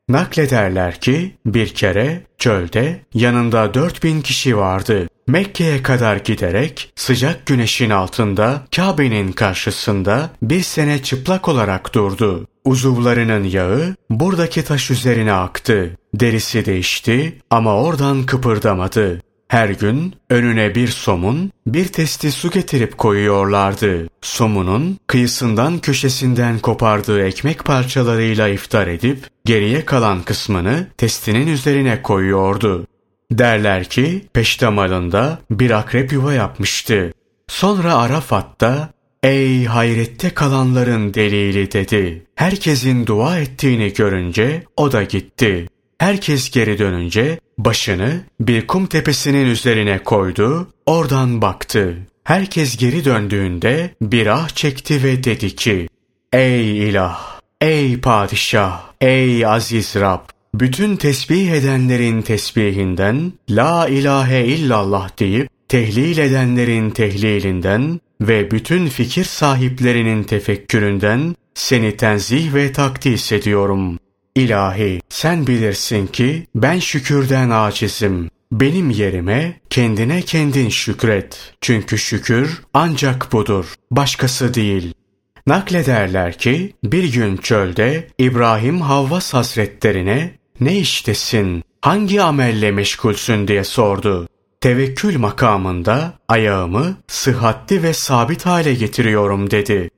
Naklederler 0.09 0.99
ki 1.01 1.35
bir 1.45 1.67
kere 1.67 2.23
çölde 2.37 3.01
yanında 3.13 3.73
4000 3.73 4.21
kişi 4.21 4.57
vardı. 4.57 5.07
Mekke'ye 5.27 5.83
kadar 5.83 6.17
giderek 6.17 6.93
sıcak 6.95 7.45
güneşin 7.45 7.89
altında 7.89 8.63
Kabe'nin 8.75 9.31
karşısında 9.31 10.29
bir 10.41 10.61
sene 10.61 11.03
çıplak 11.03 11.47
olarak 11.47 11.95
durdu. 11.95 12.47
Uzuvlarının 12.65 13.43
yağı 13.43 13.95
buradaki 14.09 14.63
taş 14.63 14.91
üzerine 14.91 15.33
aktı. 15.33 15.97
Derisi 16.13 16.65
değişti 16.65 17.39
ama 17.49 17.83
oradan 17.83 18.25
kıpırdamadı. 18.25 19.21
Her 19.53 19.69
gün 19.69 20.15
önüne 20.29 20.75
bir 20.75 20.87
somun, 20.87 21.51
bir 21.67 21.87
testi 21.87 22.31
su 22.31 22.51
getirip 22.51 22.97
koyuyorlardı. 22.97 24.07
Somunun 24.21 24.97
kıyısından 25.07 25.79
köşesinden 25.79 26.59
kopardığı 26.59 27.25
ekmek 27.25 27.65
parçalarıyla 27.65 28.47
iftar 28.47 28.87
edip 28.87 29.17
geriye 29.45 29.85
kalan 29.85 30.23
kısmını 30.23 30.87
testinin 30.97 31.47
üzerine 31.47 32.01
koyuyordu. 32.01 32.87
Derler 33.31 33.83
ki 33.83 34.25
peştemalında 34.33 35.39
bir 35.51 35.71
akrep 35.71 36.13
yuva 36.13 36.33
yapmıştı. 36.33 37.13
Sonra 37.47 37.95
Arafat'ta 37.95 38.89
''Ey 39.23 39.65
hayrette 39.65 40.29
kalanların 40.29 41.13
delili'' 41.13 41.71
dedi. 41.71 42.25
Herkesin 42.35 43.07
dua 43.07 43.39
ettiğini 43.39 43.93
görünce 43.93 44.63
o 44.77 44.91
da 44.91 45.03
gitti. 45.03 45.67
Herkes 45.97 46.51
geri 46.51 46.79
dönünce 46.79 47.39
başını 47.57 48.21
bir 48.39 48.67
kum 48.67 48.85
tepesinin 48.85 49.45
üzerine 49.45 50.03
koydu, 50.03 50.67
oradan 50.85 51.41
baktı. 51.41 51.97
Herkes 52.23 52.77
geri 52.77 53.05
döndüğünde 53.05 53.95
bir 54.01 54.27
ah 54.27 54.49
çekti 54.49 55.03
ve 55.03 55.23
dedi 55.23 55.55
ki, 55.55 55.87
Ey 56.33 56.89
ilah, 56.89 57.39
ey 57.61 57.99
padişah, 57.99 58.81
ey 59.01 59.45
aziz 59.45 59.95
Rab, 59.95 60.19
bütün 60.53 60.95
tesbih 60.95 61.51
edenlerin 61.51 62.21
tesbihinden, 62.21 63.33
la 63.49 63.87
ilahe 63.87 64.45
illallah 64.45 65.19
deyip 65.19 65.49
tehlil 65.67 66.17
edenlerin 66.17 66.89
tehlilinden 66.89 67.99
ve 68.21 68.51
bütün 68.51 68.87
fikir 68.87 69.23
sahiplerinin 69.23 70.23
tefekküründen 70.23 71.35
seni 71.53 71.97
tenzih 71.97 72.53
ve 72.53 72.71
takdis 72.71 73.31
ediyorum. 73.31 73.99
İlahi 74.35 75.01
sen 75.09 75.47
bilirsin 75.47 76.07
ki 76.07 76.47
ben 76.55 76.79
şükürden 76.79 77.49
acizim. 77.49 78.29
Benim 78.51 78.89
yerime 78.89 79.59
kendine 79.69 80.21
kendin 80.21 80.69
şükret. 80.69 81.53
Çünkü 81.61 81.97
şükür 81.97 82.61
ancak 82.73 83.31
budur, 83.31 83.73
başkası 83.91 84.53
değil. 84.53 84.93
Naklederler 85.47 86.37
ki 86.37 86.73
bir 86.83 87.13
gün 87.13 87.37
çölde 87.37 88.07
İbrahim 88.17 88.81
Havvas 88.81 89.33
Hazretlerine 89.33 90.31
ne 90.59 90.77
iştesin, 90.77 91.63
hangi 91.81 92.21
amelle 92.21 92.71
meşgulsün 92.71 93.47
diye 93.47 93.63
sordu. 93.63 94.27
Tevekkül 94.61 95.17
makamında 95.17 96.13
ayağımı 96.27 96.97
sıhhatli 97.07 97.83
ve 97.83 97.93
sabit 97.93 98.45
hale 98.45 98.73
getiriyorum 98.73 99.51
dedi. 99.51 99.89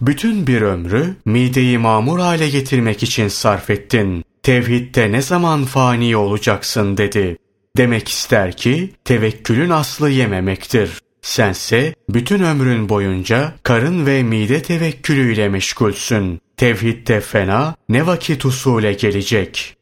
Bütün 0.00 0.46
bir 0.46 0.62
ömrü 0.62 1.16
mideyi 1.24 1.78
mamur 1.78 2.18
hale 2.18 2.48
getirmek 2.48 3.02
için 3.02 3.28
sarf 3.28 3.70
ettin. 3.70 4.24
Tevhidde 4.42 5.12
ne 5.12 5.22
zaman 5.22 5.64
fani 5.64 6.16
olacaksın 6.16 6.96
dedi. 6.96 7.36
Demek 7.76 8.08
ister 8.08 8.56
ki 8.56 8.94
tevekkülün 9.04 9.70
aslı 9.70 10.10
yememektir. 10.10 10.90
Sense 11.22 11.94
bütün 12.08 12.42
ömrün 12.42 12.88
boyunca 12.88 13.54
karın 13.62 14.06
ve 14.06 14.22
mide 14.22 14.62
tevekkülüyle 14.62 15.48
meşgulsün. 15.48 16.40
Tevhidde 16.56 17.20
fena 17.20 17.76
ne 17.88 18.06
vakit 18.06 18.44
usule 18.44 18.92
gelecek. 18.92 19.76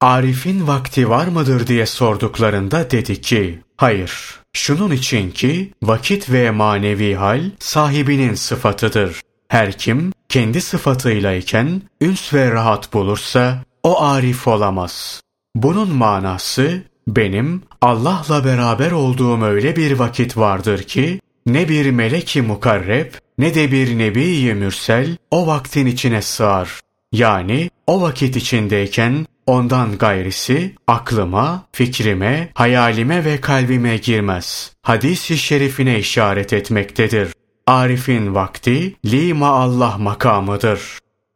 Arif'in 0.00 0.66
vakti 0.66 1.08
var 1.08 1.26
mıdır 1.26 1.66
diye 1.66 1.86
sorduklarında 1.86 2.90
dedi 2.90 3.20
ki, 3.20 3.60
hayır. 3.76 4.40
Şunun 4.52 4.90
için 4.90 5.30
ki 5.30 5.72
vakit 5.82 6.30
ve 6.30 6.50
manevi 6.50 7.14
hal 7.14 7.50
sahibinin 7.58 8.34
sıfatıdır. 8.34 9.20
Her 9.48 9.72
kim 9.72 10.12
kendi 10.28 10.60
sıfatıyla 10.60 11.34
iken 11.34 11.82
üns 12.00 12.34
ve 12.34 12.50
rahat 12.50 12.92
bulursa 12.92 13.64
o 13.82 14.02
arif 14.02 14.48
olamaz. 14.48 15.20
Bunun 15.54 15.88
manası 15.88 16.82
benim 17.08 17.62
Allah'la 17.80 18.44
beraber 18.44 18.90
olduğum 18.90 19.42
öyle 19.44 19.76
bir 19.76 19.98
vakit 19.98 20.36
vardır 20.36 20.82
ki 20.82 21.20
ne 21.46 21.68
bir 21.68 21.90
meleki 21.90 22.42
mukarreb 22.42 23.12
ne 23.38 23.54
de 23.54 23.72
bir 23.72 23.98
nebi 23.98 24.54
mürsel 24.54 25.16
o 25.30 25.46
vaktin 25.46 25.86
içine 25.86 26.22
sığar. 26.22 26.80
Yani 27.12 27.70
o 27.86 28.00
vakit 28.00 28.36
içindeyken 28.36 29.26
ondan 29.46 29.98
gayrisi 29.98 30.74
aklıma, 30.86 31.64
fikrime, 31.72 32.50
hayalime 32.54 33.24
ve 33.24 33.40
kalbime 33.40 33.96
girmez. 33.96 34.72
Hadis-i 34.82 35.38
şerifine 35.38 35.98
işaret 35.98 36.52
etmektedir. 36.52 37.28
Arif'in 37.66 38.34
vakti 38.34 38.96
lima 39.06 39.48
Allah 39.48 39.98
makamıdır. 39.98 40.80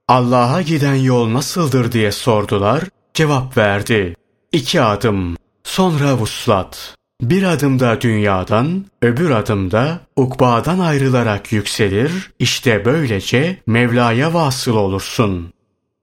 Allah'a 0.08 0.62
giden 0.62 0.94
yol 0.94 1.32
nasıldır 1.32 1.92
diye 1.92 2.12
sordular. 2.12 2.84
Cevap 3.14 3.56
verdi. 3.56 4.16
İki 4.52 4.80
adım, 4.80 5.36
sonra 5.64 6.14
vuslat. 6.14 6.94
Bir 7.22 7.42
adımda 7.42 8.00
dünyadan, 8.00 8.84
öbür 9.02 9.30
adımda 9.30 10.00
ukbadan 10.16 10.78
ayrılarak 10.78 11.52
yükselir, 11.52 12.30
işte 12.38 12.84
böylece 12.84 13.56
Mevla'ya 13.66 14.34
vasıl 14.34 14.76
olursun. 14.76 15.52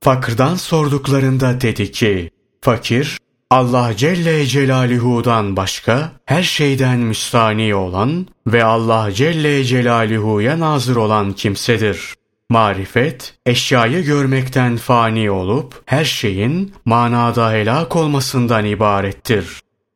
Fakırdan 0.07 0.55
sorduklarında 0.55 1.61
dedi 1.61 1.91
ki, 1.91 2.31
fakir, 2.61 3.17
Allah 3.49 3.91
Celle 3.97 4.45
Celaluhu'dan 4.45 5.55
başka 5.55 6.11
her 6.25 6.43
şeyden 6.43 6.99
müstani 6.99 7.75
olan 7.75 8.27
ve 8.47 8.63
Allah 8.63 9.11
Celle 9.11 9.63
Celaluhu'ya 9.63 10.59
nazır 10.59 10.95
olan 10.95 11.33
kimsedir. 11.33 12.13
Marifet, 12.49 13.33
eşyayı 13.45 14.03
görmekten 14.03 14.77
fani 14.77 15.31
olup 15.31 15.81
her 15.85 16.05
şeyin 16.05 16.73
manada 16.85 17.51
helak 17.51 17.95
olmasından 17.95 18.65
ibarettir. 18.65 19.47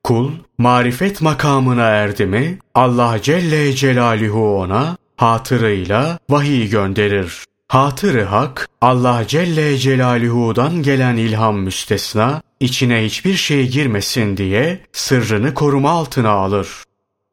Kul, 0.03 0.31
marifet 0.57 1.21
makamına 1.21 1.87
erdi 1.87 2.25
mi, 2.25 2.59
Allah 2.75 3.21
Celle 3.21 3.73
Celaluhu 3.73 4.59
ona 4.59 4.97
hatırıyla 5.17 6.19
vahiy 6.29 6.69
gönderir. 6.69 7.50
Hatırı 7.71 8.23
hak, 8.23 8.69
Allah 8.81 9.23
Celle 9.27 9.77
Celaluhu'dan 9.77 10.83
gelen 10.83 11.17
ilham 11.17 11.59
müstesna, 11.59 12.41
içine 12.59 13.05
hiçbir 13.05 13.33
şey 13.33 13.67
girmesin 13.67 14.37
diye 14.37 14.79
sırrını 14.91 15.53
koruma 15.53 15.89
altına 15.89 16.29
alır. 16.29 16.67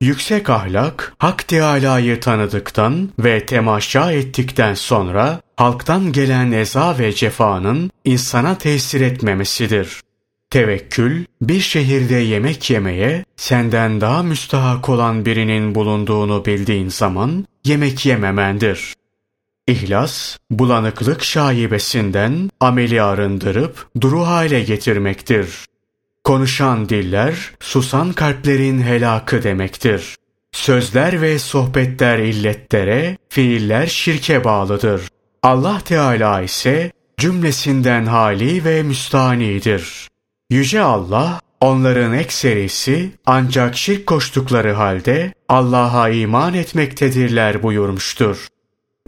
Yüksek 0.00 0.50
ahlak, 0.50 1.14
Hak 1.18 1.48
Teâlâ'yı 1.48 2.20
tanıdıktan 2.20 3.08
ve 3.18 3.46
temaşa 3.46 4.12
ettikten 4.12 4.74
sonra 4.74 5.40
halktan 5.56 6.12
gelen 6.12 6.52
eza 6.52 6.98
ve 6.98 7.12
cefanın 7.12 7.90
insana 8.04 8.58
tesir 8.58 9.00
etmemesidir. 9.00 10.00
Tevekkül, 10.50 11.24
bir 11.42 11.60
şehirde 11.60 12.14
yemek 12.14 12.70
yemeye 12.70 13.24
senden 13.36 14.00
daha 14.00 14.22
müstahak 14.22 14.88
olan 14.88 15.24
birinin 15.24 15.74
bulunduğunu 15.74 16.44
bildiğin 16.44 16.88
zaman 16.88 17.46
yemek 17.64 18.06
yememendir. 18.06 18.97
İhlas, 19.68 20.36
bulanıklık 20.50 21.24
şaibesinden 21.24 22.50
ameli 22.60 23.02
arındırıp 23.02 23.86
duru 24.00 24.26
hale 24.26 24.60
getirmektir. 24.60 25.48
Konuşan 26.24 26.88
diller, 26.88 27.52
susan 27.60 28.12
kalplerin 28.12 28.82
helakı 28.82 29.42
demektir. 29.42 30.16
Sözler 30.52 31.22
ve 31.22 31.38
sohbetler 31.38 32.18
illetlere, 32.18 33.18
fiiller 33.28 33.86
şirke 33.86 34.44
bağlıdır. 34.44 35.02
Allah 35.42 35.80
Teala 35.84 36.42
ise 36.42 36.92
cümlesinden 37.16 38.06
hali 38.06 38.64
ve 38.64 38.82
müstanidir. 38.82 40.08
Yüce 40.50 40.80
Allah, 40.80 41.40
onların 41.60 42.14
ekserisi 42.14 43.10
ancak 43.26 43.76
şirk 43.76 44.06
koştukları 44.06 44.72
halde 44.72 45.34
Allah'a 45.48 46.08
iman 46.08 46.54
etmektedirler 46.54 47.62
buyurmuştur. 47.62 48.48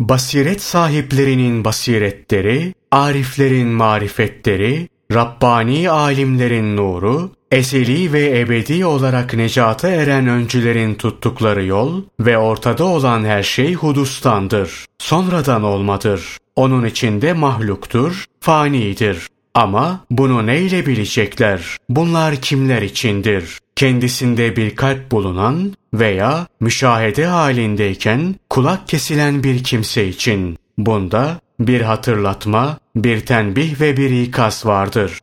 Basiret 0.01 0.63
sahiplerinin 0.63 1.65
basiretleri, 1.65 2.75
ariflerin 2.91 3.69
marifetleri, 3.69 4.89
Rabbani 5.13 5.91
alimlerin 5.91 6.77
nuru, 6.77 7.31
ezeli 7.51 8.13
ve 8.13 8.39
ebedi 8.39 8.87
olarak 8.87 9.35
necata 9.35 9.89
eren 9.89 10.27
öncülerin 10.27 10.95
tuttukları 10.95 11.65
yol 11.65 12.03
ve 12.21 12.39
ortada 12.39 12.85
olan 12.85 13.25
her 13.25 13.43
şey 13.43 13.75
hudustandır. 13.75 14.87
Sonradan 14.99 15.63
olmadır. 15.63 16.39
Onun 16.57 16.85
içinde 16.85 17.33
mahluktur, 17.33 18.25
fanidir. 18.41 19.29
Ama 19.55 20.05
bunu 20.11 20.47
neyle 20.47 20.87
bilecekler? 20.87 21.77
Bunlar 21.89 22.37
kimler 22.37 22.83
içindir? 22.83 23.59
Kendisinde 23.81 24.57
bir 24.57 24.77
kalp 24.77 25.11
bulunan 25.11 25.75
veya 25.95 26.47
müşahede 26.61 27.27
halindeyken 27.27 28.35
kulak 28.51 28.89
kesilen 28.89 29.43
bir 29.43 29.65
kimse 29.65 30.09
için. 30.09 30.59
Bunda 30.79 31.41
bir 31.61 31.81
hatırlatma, 31.81 32.79
bir 32.97 33.21
tenbih 33.21 33.81
ve 33.81 33.97
bir 33.97 34.11
ikaz 34.11 34.67
vardır. 34.67 35.19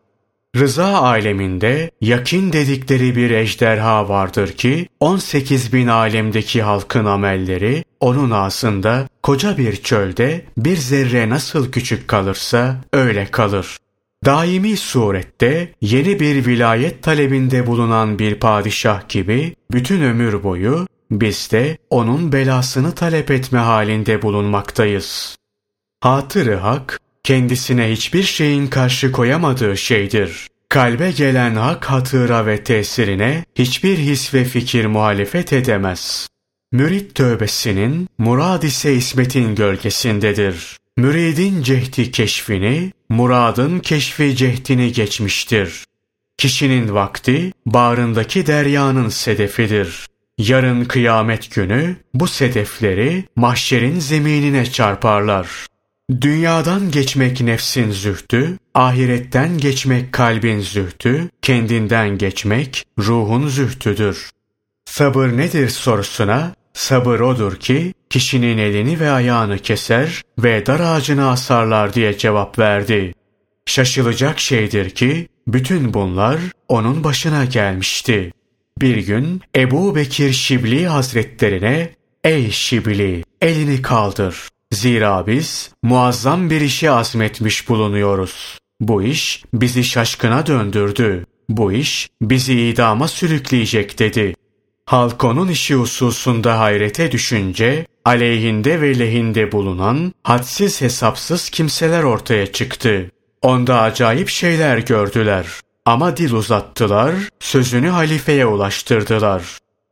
Rıza 0.56 0.86
aleminde 0.86 1.91
yakin 2.02 2.54
dedikleri 2.54 3.15
bir 3.15 3.32
ejderha 3.32 4.10
vardır 4.10 4.52
ki 4.52 4.88
18 5.00 5.74
bin 5.74 5.88
alemdeki 5.88 6.62
halkın 6.62 7.06
amelleri 7.06 7.84
onun 8.00 8.32
ağzında 8.32 9.08
koca 9.24 9.58
bir 9.58 9.76
çölde 9.76 10.46
bir 10.58 10.78
zerre 10.78 11.30
nasıl 11.30 11.72
küçük 11.72 12.08
kalırsa 12.08 12.76
öyle 12.93 13.26
kalır. 13.26 13.78
Daimi 14.25 14.77
surette 14.77 15.73
yeni 15.82 16.19
bir 16.19 16.45
vilayet 16.45 17.03
talebinde 17.03 17.67
bulunan 17.67 18.19
bir 18.19 18.36
padişah 18.36 19.10
gibi 19.10 19.56
bütün 19.71 20.01
ömür 20.01 20.43
boyu 20.43 20.88
biz 21.12 21.51
de 21.51 21.77
onun 21.89 22.32
belasını 22.32 22.95
talep 22.95 23.32
etme 23.32 23.60
halinde 23.60 24.21
bulunmaktayız. 24.21 25.38
Hatırı 26.01 26.56
hak, 26.56 26.99
kendisine 27.23 27.91
hiçbir 27.91 28.23
şeyin 28.23 28.67
karşı 28.67 29.12
koyamadığı 29.12 29.77
şeydir. 29.77 30.47
Kalbe 30.69 31.12
gelen 31.12 31.56
hak 31.56 31.86
hatıra 31.86 32.45
ve 32.45 32.63
tesirine 32.63 33.45
hiçbir 33.56 33.97
his 33.97 34.34
ve 34.34 34.43
fikir 34.43 34.86
muhalefet 34.86 35.53
edemez. 35.53 36.27
Mürit 36.71 37.15
tövbesinin, 37.15 38.08
murad 38.17 38.63
ise 38.63 38.93
ismetin 38.93 39.56
gölgesindedir. 39.56 40.77
Müridin 40.97 41.63
cehdi 41.63 42.12
keşfini, 42.12 42.91
muradın 43.10 43.80
keşfi 43.80 44.36
cehdini 44.36 44.91
geçmiştir. 44.91 45.86
Kişinin 46.38 46.93
vakti 46.93 47.52
bağrındaki 47.65 48.48
deryanın 48.48 49.10
sedefidir. 49.10 50.08
Yarın 50.38 50.86
kıyamet 50.86 51.56
günü 51.56 51.96
bu 52.13 52.28
sedefleri 52.28 53.24
mahşerin 53.36 54.00
zeminine 54.00 54.65
çarparlar. 54.65 55.48
Dünyadan 56.22 56.91
geçmek 56.91 57.41
nefsin 57.41 57.91
zühtü, 57.91 58.58
ahiretten 58.74 59.58
geçmek 59.58 60.13
kalbin 60.13 60.60
zühtü, 60.60 61.30
kendinden 61.41 62.17
geçmek 62.17 62.86
ruhun 63.00 63.48
zühtüdür. 63.48 64.30
Sabır 64.86 65.28
nedir 65.28 65.70
sorusuna, 65.70 66.56
sabır 66.77 67.19
odur 67.19 67.55
ki 67.55 67.93
kişinin 68.09 68.57
elini 68.57 68.99
ve 68.99 69.11
ayağını 69.11 69.59
keser 69.59 70.21
ve 70.39 70.65
dar 70.65 70.79
ağacını 70.79 71.29
asarlar 71.29 71.93
diye 71.93 72.17
cevap 72.17 72.59
verdi. 72.59 73.13
Şaşılacak 73.65 74.39
şeydir 74.39 74.89
ki 74.89 75.27
bütün 75.47 75.93
bunlar 75.93 76.39
onun 76.67 77.03
başına 77.03 77.45
gelmişti. 77.45 78.31
Bir 78.81 78.97
gün 78.97 79.41
Ebu 79.55 79.95
Bekir 79.95 80.33
Şibli 80.33 80.87
Hazretlerine 80.87 81.89
''Ey 82.23 82.51
Şibli 82.51 83.23
elini 83.41 83.81
kaldır. 83.81 84.49
Zira 84.71 85.27
biz 85.27 85.71
muazzam 85.83 86.49
bir 86.49 86.61
işi 86.61 86.91
azmetmiş 86.91 87.69
bulunuyoruz. 87.69 88.57
Bu 88.79 89.03
iş 89.03 89.43
bizi 89.53 89.83
şaşkına 89.83 90.45
döndürdü. 90.45 91.25
Bu 91.49 91.73
iş 91.73 92.09
bizi 92.21 92.61
idama 92.61 93.07
sürükleyecek.'' 93.07 93.99
dedi. 93.99 94.35
Halk 94.88 95.23
onun 95.23 95.47
işi 95.47 95.76
hususunda 95.76 96.60
hayrete 96.60 97.12
düşünce 97.12 97.86
aleyhinde 98.06 98.82
ve 98.82 99.00
lehinde 99.00 99.52
bulunan 99.52 100.13
hadsiz 100.23 100.82
hesapsız 100.82 101.50
kimseler 101.50 102.04
ortaya 102.04 102.52
çıktı. 102.52 103.12
Onda 103.41 103.82
acayip 103.82 104.30
şeyler 104.30 104.78
gördüler. 104.78 105.45
Ama 105.86 106.17
dil 106.17 106.34
uzattılar, 106.34 107.13
sözünü 107.39 107.89
halifeye 107.89 108.45
ulaştırdılar. 108.45 109.43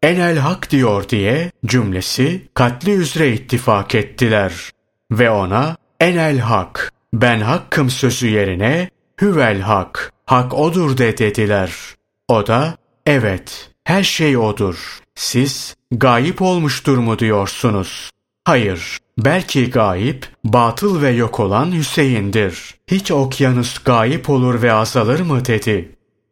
Enel 0.04 0.38
hak 0.38 0.72
diyor 0.72 1.10
diye 1.10 1.52
cümlesi 1.66 2.48
katli 2.54 2.92
üzere 2.92 3.34
ittifak 3.34 3.96
ettiler. 3.96 4.54
Ve 5.12 5.30
ona 5.30 5.76
enel 6.00 6.40
hak, 6.40 6.94
ben 7.14 7.40
hakkım 7.40 7.90
sözü 7.90 8.28
yerine 8.28 8.90
hüvel 9.22 9.60
hak, 9.60 10.14
hak 10.26 10.54
odur 10.54 10.98
de 10.98 11.18
dediler. 11.18 11.72
O 12.28 12.48
da 12.48 12.78
evet 13.06 13.75
her 13.86 14.04
şey 14.04 14.38
odur. 14.38 15.00
Siz 15.16 15.76
gayip 15.92 16.42
olmuştur 16.42 16.98
mu 16.98 17.20
diyorsunuz? 17.20 18.10
Hayır, 18.46 18.98
belki 19.18 19.70
gayip, 19.70 20.28
batıl 20.44 21.02
ve 21.02 21.10
yok 21.10 21.40
olan 21.40 21.72
Hüseyin'dir. 21.72 22.76
Hiç 22.88 23.12
okyanus 23.12 23.84
gayip 23.84 24.30
olur 24.30 24.62
ve 24.62 24.74
azalır 24.74 25.20
mı 25.20 25.46
dedi. 25.46 25.92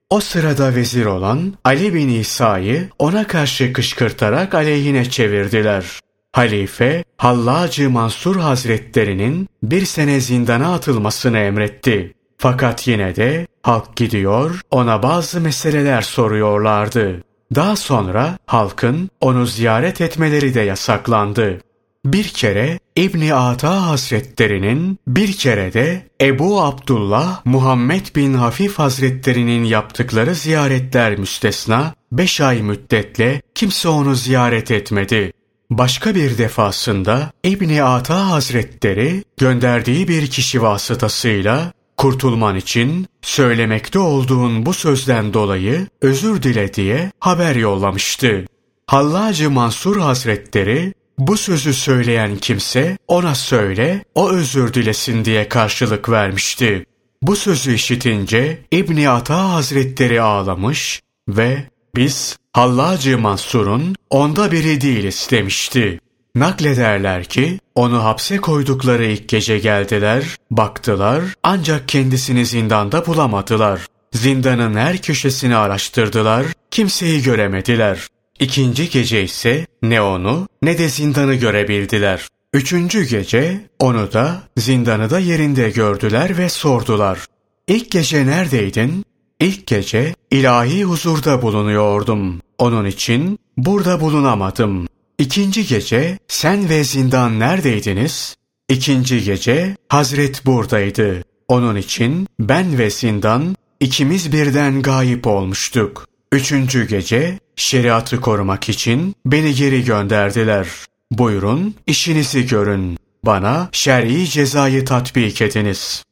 O 0.10 0.20
sırada 0.20 0.76
vezir 0.76 1.06
olan 1.06 1.54
Ali 1.64 1.94
bin 1.94 2.10
İsa'yı 2.10 2.90
ona 3.00 3.28
karşı 3.28 3.74
kışkırtarak 3.74 4.54
aleyhine 4.56 5.10
çevirdiler. 5.10 6.00
Halife 6.32 7.04
Hallacı 7.18 7.90
Mansur 7.90 8.36
Hazretlerinin 8.36 9.48
bir 9.64 9.86
sene 9.86 10.20
zindana 10.20 10.74
atılmasını 10.74 11.38
emretti. 11.38 12.14
Fakat 12.38 12.88
yine 12.88 13.16
de 13.16 13.48
halk 13.64 13.96
gidiyor 13.96 14.62
ona 14.72 15.04
bazı 15.04 15.42
meseleler 15.42 16.02
soruyorlardı. 16.02 17.24
Daha 17.56 17.76
sonra 17.76 18.38
halkın 18.46 19.10
onu 19.22 19.46
ziyaret 19.46 20.02
etmeleri 20.02 20.54
de 20.54 20.62
yasaklandı. 20.62 21.60
Bir 22.06 22.24
kere 22.24 22.80
İbni 22.96 23.34
Ata 23.34 23.88
Hazretlerinin, 23.88 25.00
bir 25.08 25.34
kere 25.34 25.74
de 25.74 26.08
Ebu 26.22 26.62
Abdullah 26.62 27.46
Muhammed 27.46 28.06
bin 28.16 28.34
Hafif 28.34 28.80
Hazretlerinin 28.80 29.64
yaptıkları 29.64 30.36
ziyaretler 30.36 31.18
müstesna, 31.18 31.94
beş 32.12 32.42
ay 32.42 32.62
müddetle 32.62 33.42
kimse 33.56 33.90
onu 33.90 34.16
ziyaret 34.16 34.72
etmedi. 34.72 35.34
Başka 35.70 36.16
bir 36.16 36.38
defasında 36.38 37.32
İbni 37.44 37.84
Ata 37.84 38.30
Hazretleri 38.30 39.24
gönderdiği 39.38 40.08
bir 40.08 40.28
kişi 40.28 40.62
vasıtasıyla 40.62 41.74
kurtulman 42.04 42.56
için 42.56 43.08
söylemekte 43.22 44.00
olduğun 44.00 44.66
bu 44.66 44.74
sözden 44.74 45.34
dolayı 45.34 45.88
özür 46.02 46.44
dile 46.44 46.74
diye 46.74 47.12
haber 47.20 47.56
yollamıştı. 47.56 48.46
Hallacı 48.88 49.52
Mansur 49.52 50.00
Hazretleri 50.00 50.94
bu 51.18 51.38
sözü 51.38 51.74
söyleyen 51.74 52.38
kimse 52.38 52.98
ona 53.08 53.36
söyle 53.36 54.04
o 54.16 54.30
özür 54.30 54.74
dilesin 54.74 55.26
diye 55.26 55.50
karşılık 55.50 56.10
vermişti. 56.10 56.86
Bu 57.22 57.36
sözü 57.36 57.74
işitince 57.74 58.62
İbni 58.72 59.10
Ata 59.10 59.54
Hazretleri 59.54 60.22
ağlamış 60.22 61.02
ve 61.28 61.64
biz 61.96 62.38
Hallacı 62.54 63.18
Mansur'un 63.18 63.96
onda 64.10 64.52
biri 64.52 64.82
değiliz 64.82 65.28
demişti. 65.32 66.00
Naklederler 66.36 67.24
ki 67.24 67.60
onu 67.76 68.04
hapse 68.04 68.38
koydukları 68.38 69.06
ilk 69.06 69.30
gece 69.30 69.60
geldiler, 69.60 70.24
baktılar 70.52 71.24
ancak 71.44 71.88
kendisini 71.88 72.46
zindanda 72.46 73.06
bulamadılar. 73.06 73.82
Zindanın 74.14 74.76
her 74.76 74.98
köşesini 74.98 75.56
araştırdılar, 75.56 76.46
kimseyi 76.72 77.24
göremediler. 77.24 78.08
İkinci 78.40 78.90
gece 78.90 79.24
ise 79.24 79.66
ne 79.82 80.02
onu 80.02 80.48
ne 80.62 80.78
de 80.78 80.90
zindanı 80.90 81.36
görebildiler. 81.36 82.28
Üçüncü 82.54 83.04
gece 83.04 83.62
onu 83.80 84.14
da 84.14 84.44
zindanı 84.58 85.10
da 85.10 85.20
yerinde 85.20 85.70
gördüler 85.70 86.38
ve 86.38 86.50
sordular. 86.50 87.26
İlk 87.68 87.92
gece 87.92 88.28
neredeydin? 88.28 89.06
İlk 89.40 89.68
gece 89.68 90.16
ilahi 90.32 90.84
huzurda 90.84 91.42
bulunuyordum. 91.42 92.42
Onun 92.58 92.86
için 92.86 93.40
burada 93.58 94.02
bulunamadım. 94.02 94.88
İkinci 95.18 95.68
gece 95.68 96.18
sen 96.28 96.70
ve 96.70 96.84
zindan 96.84 97.40
neredeydiniz? 97.40 98.36
İkinci 98.70 99.24
gece 99.24 99.76
Hazret 99.90 100.46
buradaydı. 100.46 101.24
Onun 101.48 101.76
için 101.76 102.28
ben 102.40 102.78
ve 102.78 102.90
zindan 102.90 103.56
ikimiz 103.80 104.32
birden 104.32 104.82
gayip 104.82 105.28
olmuştuk. 105.28 106.08
Üçüncü 106.32 106.88
gece 106.88 107.40
şeriatı 107.56 108.22
korumak 108.22 108.70
için 108.70 109.16
beni 109.26 109.56
geri 109.56 109.84
gönderdiler. 109.84 110.68
Buyurun 111.12 111.76
işinizi 111.88 112.48
görün. 112.48 112.98
Bana 113.26 113.70
şer'i 113.72 114.28
cezayı 114.28 114.86
tatbik 114.86 115.42
ediniz. 115.42 116.04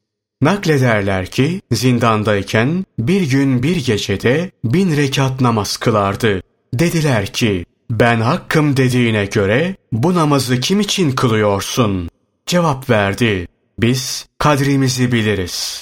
Naklederler 0.42 1.26
ki 1.26 1.62
zindandayken 1.72 2.86
bir 3.00 3.30
gün 3.30 3.64
bir 3.64 3.76
gecede 3.76 4.52
bin 4.64 4.98
rekat 4.98 5.42
namaz 5.42 5.78
kılardı. 5.78 6.42
Dediler 6.74 7.26
ki 7.26 7.66
ben 7.92 8.22
hakkım 8.22 8.78
dediğine 8.78 9.26
göre 9.26 9.76
bu 9.92 10.16
namazı 10.16 10.60
kim 10.60 10.80
için 10.80 11.12
kılıyorsun? 11.12 12.10
Cevap 12.46 12.90
verdi. 12.90 13.48
Biz 13.80 14.28
kadrimizi 14.38 15.12
biliriz. 15.12 15.82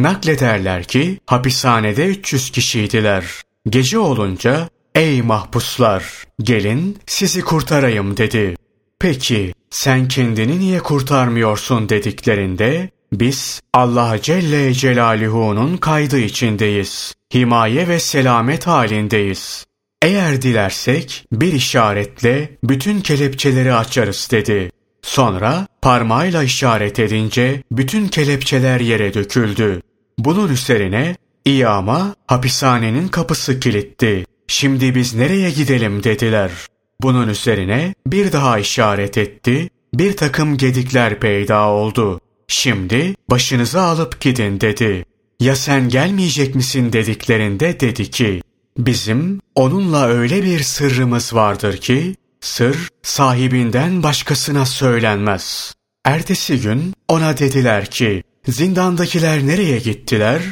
Naklederler 0.00 0.84
ki 0.84 1.18
hapishanede 1.26 2.06
300 2.06 2.50
kişiydiler. 2.50 3.24
Gece 3.68 3.98
olunca 3.98 4.68
ey 4.94 5.22
mahpuslar 5.22 6.24
gelin 6.42 6.98
sizi 7.06 7.40
kurtarayım 7.40 8.16
dedi. 8.16 8.56
Peki 9.00 9.54
sen 9.70 10.08
kendini 10.08 10.58
niye 10.58 10.78
kurtarmıyorsun 10.78 11.88
dediklerinde 11.88 12.90
biz 13.12 13.60
Allah 13.72 14.18
Celle 14.22 14.74
Celaluhu'nun 14.74 15.76
kaydı 15.76 16.18
içindeyiz. 16.18 17.14
Himaye 17.34 17.88
ve 17.88 18.00
selamet 18.00 18.66
halindeyiz. 18.66 19.65
Eğer 20.06 20.42
dilersek 20.42 21.24
bir 21.32 21.52
işaretle 21.52 22.50
bütün 22.64 23.00
kelepçeleri 23.00 23.74
açarız 23.74 24.28
dedi. 24.30 24.70
Sonra 25.02 25.66
parmağıyla 25.82 26.42
işaret 26.42 26.98
edince 26.98 27.62
bütün 27.72 28.08
kelepçeler 28.08 28.80
yere 28.80 29.14
döküldü. 29.14 29.82
Bunun 30.18 30.48
üzerine 30.48 31.16
iyi 31.44 31.68
ama 31.68 32.14
hapishanenin 32.26 33.08
kapısı 33.08 33.60
kilitti. 33.60 34.24
Şimdi 34.46 34.94
biz 34.94 35.14
nereye 35.14 35.50
gidelim 35.50 36.04
dediler. 36.04 36.50
Bunun 37.02 37.28
üzerine 37.28 37.94
bir 38.06 38.32
daha 38.32 38.58
işaret 38.58 39.18
etti. 39.18 39.70
Bir 39.94 40.16
takım 40.16 40.56
gedikler 40.56 41.20
peyda 41.20 41.68
oldu. 41.68 42.20
Şimdi 42.48 43.14
başınızı 43.30 43.80
alıp 43.80 44.20
gidin 44.20 44.60
dedi. 44.60 45.04
Ya 45.40 45.56
sen 45.56 45.88
gelmeyecek 45.88 46.54
misin 46.54 46.92
dediklerinde 46.92 47.80
dedi 47.80 48.10
ki 48.10 48.40
Bizim 48.78 49.40
onunla 49.54 50.06
öyle 50.06 50.42
bir 50.42 50.60
sırrımız 50.60 51.34
vardır 51.34 51.76
ki 51.76 52.16
sır 52.40 52.88
sahibinden 53.02 54.02
başkasına 54.02 54.66
söylenmez. 54.66 55.74
Ertesi 56.04 56.60
gün 56.60 56.94
ona 57.08 57.38
dediler 57.38 57.86
ki 57.86 58.22
zindandakiler 58.48 59.46
nereye 59.46 59.78
gittiler? 59.78 60.42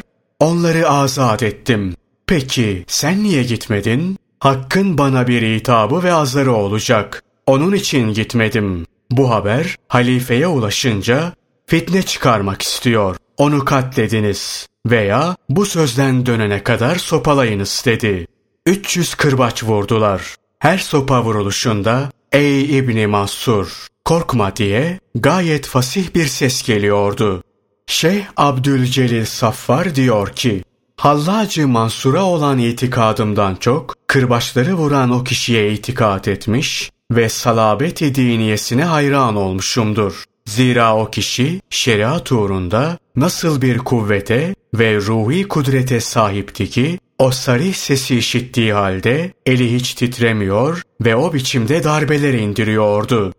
Onları 0.40 0.88
azat 0.88 1.42
ettim. 1.42 1.94
Peki 2.26 2.84
sen 2.86 3.22
niye 3.22 3.42
gitmedin? 3.42 4.18
Hakkın 4.40 4.98
bana 4.98 5.26
bir 5.26 5.42
itabı 5.42 6.02
ve 6.02 6.12
azarı 6.12 6.52
olacak. 6.52 7.22
Onun 7.46 7.72
için 7.72 8.12
gitmedim. 8.14 8.86
Bu 9.10 9.30
haber 9.30 9.76
halifeye 9.88 10.46
ulaşınca 10.46 11.32
fitne 11.66 12.02
çıkarmak 12.02 12.62
istiyor. 12.62 13.16
Onu 13.36 13.64
katlediniz 13.64 14.68
veya 14.86 15.36
bu 15.48 15.66
sözden 15.66 16.26
dönene 16.26 16.62
kadar 16.62 16.96
sopalayınız 16.96 17.82
dedi. 17.86 18.26
300 18.66 19.14
kırbaç 19.14 19.64
vurdular. 19.64 20.34
Her 20.58 20.78
sopa 20.78 21.24
vuruluşunda 21.24 22.10
ey 22.32 22.78
İbni 22.78 23.06
Mansur 23.06 23.86
korkma 24.04 24.56
diye 24.56 24.98
gayet 25.14 25.66
fasih 25.66 26.14
bir 26.14 26.26
ses 26.26 26.62
geliyordu. 26.62 27.42
Şeyh 27.86 28.24
Abdülcelil 28.36 29.24
Saffar 29.24 29.94
diyor 29.94 30.32
ki, 30.32 30.62
Hallacı 30.96 31.68
Mansur'a 31.68 32.24
olan 32.24 32.58
itikadımdan 32.58 33.54
çok, 33.54 33.94
kırbaçları 34.06 34.74
vuran 34.74 35.10
o 35.10 35.24
kişiye 35.24 35.72
itikat 35.72 36.28
etmiş 36.28 36.90
ve 37.10 37.28
salabet-i 37.28 38.14
diniyesine 38.14 38.84
hayran 38.84 39.36
olmuşumdur. 39.36 40.24
Zira 40.48 40.96
o 40.96 41.10
kişi 41.10 41.60
şeriat 41.70 42.32
uğrunda 42.32 42.98
nasıl 43.16 43.62
bir 43.62 43.78
kuvvete 43.78 44.54
ve 44.74 44.96
ruhi 44.96 45.48
kudrete 45.48 46.00
sahipti 46.00 46.70
ki 46.70 46.98
o 47.18 47.30
sarih 47.30 47.74
sesi 47.74 48.16
işittiği 48.16 48.72
halde 48.72 49.32
eli 49.46 49.74
hiç 49.74 49.94
titremiyor 49.94 50.82
ve 51.00 51.16
o 51.16 51.32
biçimde 51.32 51.84
darbeler 51.84 52.34
indiriyordu. 52.34 53.32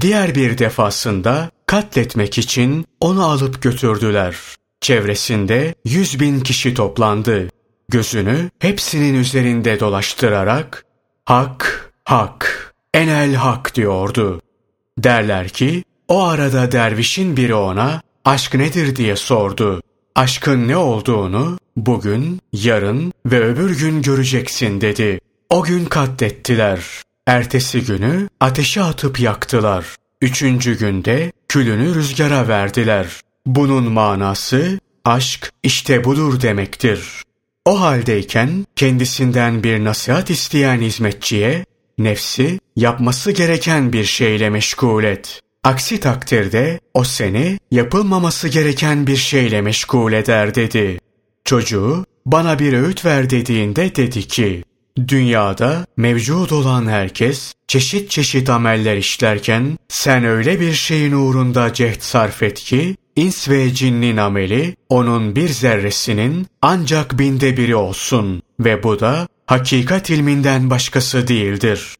Diğer 0.00 0.34
bir 0.34 0.58
defasında 0.58 1.50
katletmek 1.66 2.38
için 2.38 2.86
onu 3.00 3.24
alıp 3.24 3.62
götürdüler. 3.62 4.36
Çevresinde 4.80 5.74
yüz 5.84 6.20
bin 6.20 6.40
kişi 6.40 6.74
toplandı. 6.74 7.48
Gözünü 7.88 8.50
hepsinin 8.58 9.14
üzerinde 9.14 9.80
dolaştırarak 9.80 10.84
hak, 11.24 11.92
hak, 12.04 12.74
enel 12.94 13.34
hak 13.34 13.74
diyordu. 13.74 14.40
Derler 14.98 15.48
ki 15.48 15.84
o 16.08 16.22
arada 16.22 16.72
dervişin 16.72 17.36
biri 17.36 17.54
ona 17.54 18.02
aşk 18.24 18.54
nedir 18.54 18.96
diye 18.96 19.16
sordu. 19.16 19.82
Aşkın 20.14 20.68
ne 20.68 20.76
olduğunu 20.76 21.58
bugün, 21.76 22.40
yarın 22.52 23.12
ve 23.26 23.44
öbür 23.44 23.78
gün 23.78 24.02
göreceksin 24.02 24.80
dedi. 24.80 25.20
O 25.50 25.62
gün 25.62 25.84
katlettiler. 25.84 26.80
Ertesi 27.26 27.84
günü 27.84 28.28
ateşe 28.40 28.82
atıp 28.82 29.20
yaktılar. 29.20 29.84
Üçüncü 30.22 30.78
günde 30.78 31.32
külünü 31.48 31.94
rüzgara 31.94 32.48
verdiler. 32.48 33.06
Bunun 33.46 33.92
manası 33.92 34.78
aşk 35.04 35.52
işte 35.62 36.04
budur 36.04 36.40
demektir. 36.40 37.22
O 37.64 37.80
haldeyken 37.80 38.66
kendisinden 38.76 39.62
bir 39.62 39.84
nasihat 39.84 40.30
isteyen 40.30 40.80
hizmetçiye 40.80 41.64
nefsi 41.98 42.58
yapması 42.76 43.32
gereken 43.32 43.92
bir 43.92 44.04
şeyle 44.04 44.50
meşgul 44.50 45.04
et. 45.04 45.42
Aksi 45.68 46.00
takdirde 46.00 46.80
o 46.94 47.04
seni 47.04 47.58
yapılmaması 47.70 48.48
gereken 48.48 49.06
bir 49.06 49.16
şeyle 49.16 49.60
meşgul 49.60 50.12
eder 50.12 50.54
dedi. 50.54 50.98
Çocuğu 51.44 52.04
bana 52.26 52.58
bir 52.58 52.72
öğüt 52.72 53.04
ver 53.04 53.30
dediğinde 53.30 53.96
dedi 53.96 54.28
ki, 54.28 54.64
Dünyada 55.08 55.86
mevcut 55.96 56.52
olan 56.52 56.86
herkes 56.86 57.54
çeşit 57.66 58.10
çeşit 58.10 58.50
ameller 58.50 58.96
işlerken 58.96 59.78
sen 59.88 60.24
öyle 60.24 60.60
bir 60.60 60.72
şeyin 60.72 61.12
uğrunda 61.12 61.72
cehd 61.72 62.00
sarf 62.00 62.42
et 62.42 62.60
ki 62.60 62.96
ins 63.16 63.48
ve 63.48 63.74
cinnin 63.74 64.16
ameli 64.16 64.76
onun 64.88 65.36
bir 65.36 65.48
zerresinin 65.48 66.46
ancak 66.62 67.18
binde 67.18 67.56
biri 67.56 67.76
olsun 67.76 68.42
ve 68.60 68.82
bu 68.82 69.00
da 69.00 69.28
hakikat 69.46 70.10
ilminden 70.10 70.70
başkası 70.70 71.28
değildir. 71.28 71.94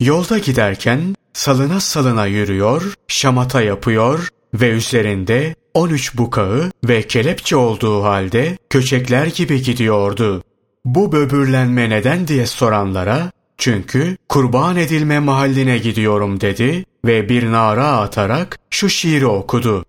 Yolda 0.00 0.38
giderken 0.38 1.14
salına 1.34 1.80
salına 1.80 2.26
yürüyor, 2.26 2.94
şamata 3.08 3.62
yapıyor 3.62 4.28
ve 4.54 4.70
üzerinde 4.70 5.54
13 5.74 6.18
bukağı 6.18 6.70
ve 6.84 7.02
kelepçe 7.02 7.56
olduğu 7.56 8.02
halde 8.02 8.58
köçekler 8.70 9.26
gibi 9.26 9.62
gidiyordu. 9.62 10.42
Bu 10.84 11.12
böbürlenme 11.12 11.90
neden 11.90 12.28
diye 12.28 12.46
soranlara 12.46 13.30
çünkü 13.58 14.16
kurban 14.28 14.76
edilme 14.76 15.18
mahalline 15.18 15.78
gidiyorum 15.78 16.40
dedi 16.40 16.84
ve 17.04 17.28
bir 17.28 17.52
nara 17.52 17.86
atarak 17.86 18.58
şu 18.70 18.88
şiiri 18.88 19.26
okudu. 19.26 19.84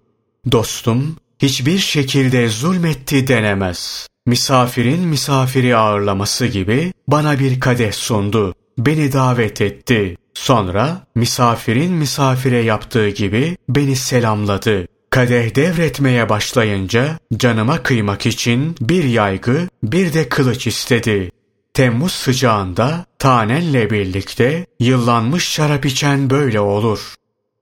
Dostum 0.52 1.16
hiçbir 1.40 1.78
şekilde 1.78 2.48
zulmetti 2.50 3.28
denemez. 3.28 4.08
Misafirin 4.26 5.08
misafiri 5.08 5.76
ağırlaması 5.76 6.46
gibi 6.46 6.94
bana 7.08 7.40
bir 7.40 7.60
kadeh 7.60 7.92
sundu. 7.92 8.56
Beni 8.78 9.14
davet 9.14 9.62
etti. 9.62 10.18
Sonra 10.36 11.08
misafirin 11.16 11.94
misafire 11.94 12.62
yaptığı 12.62 13.10
gibi 13.10 13.58
beni 13.70 13.96
selamladı. 13.96 14.88
Kadeh 15.10 15.56
devretmeye 15.56 16.30
başlayınca 16.30 17.20
canıma 17.38 17.84
kıymak 17.84 18.26
için 18.26 18.76
bir 18.82 19.04
yaygı 19.04 19.68
bir 19.84 20.14
de 20.14 20.30
kılıç 20.30 20.68
istedi. 20.68 21.32
Temmuz 21.74 22.12
sıcağında 22.12 23.06
tanenle 23.20 23.90
birlikte 23.90 24.66
yıllanmış 24.80 25.48
şarap 25.50 25.86
içen 25.86 26.30
böyle 26.30 26.60
olur. 26.60 27.16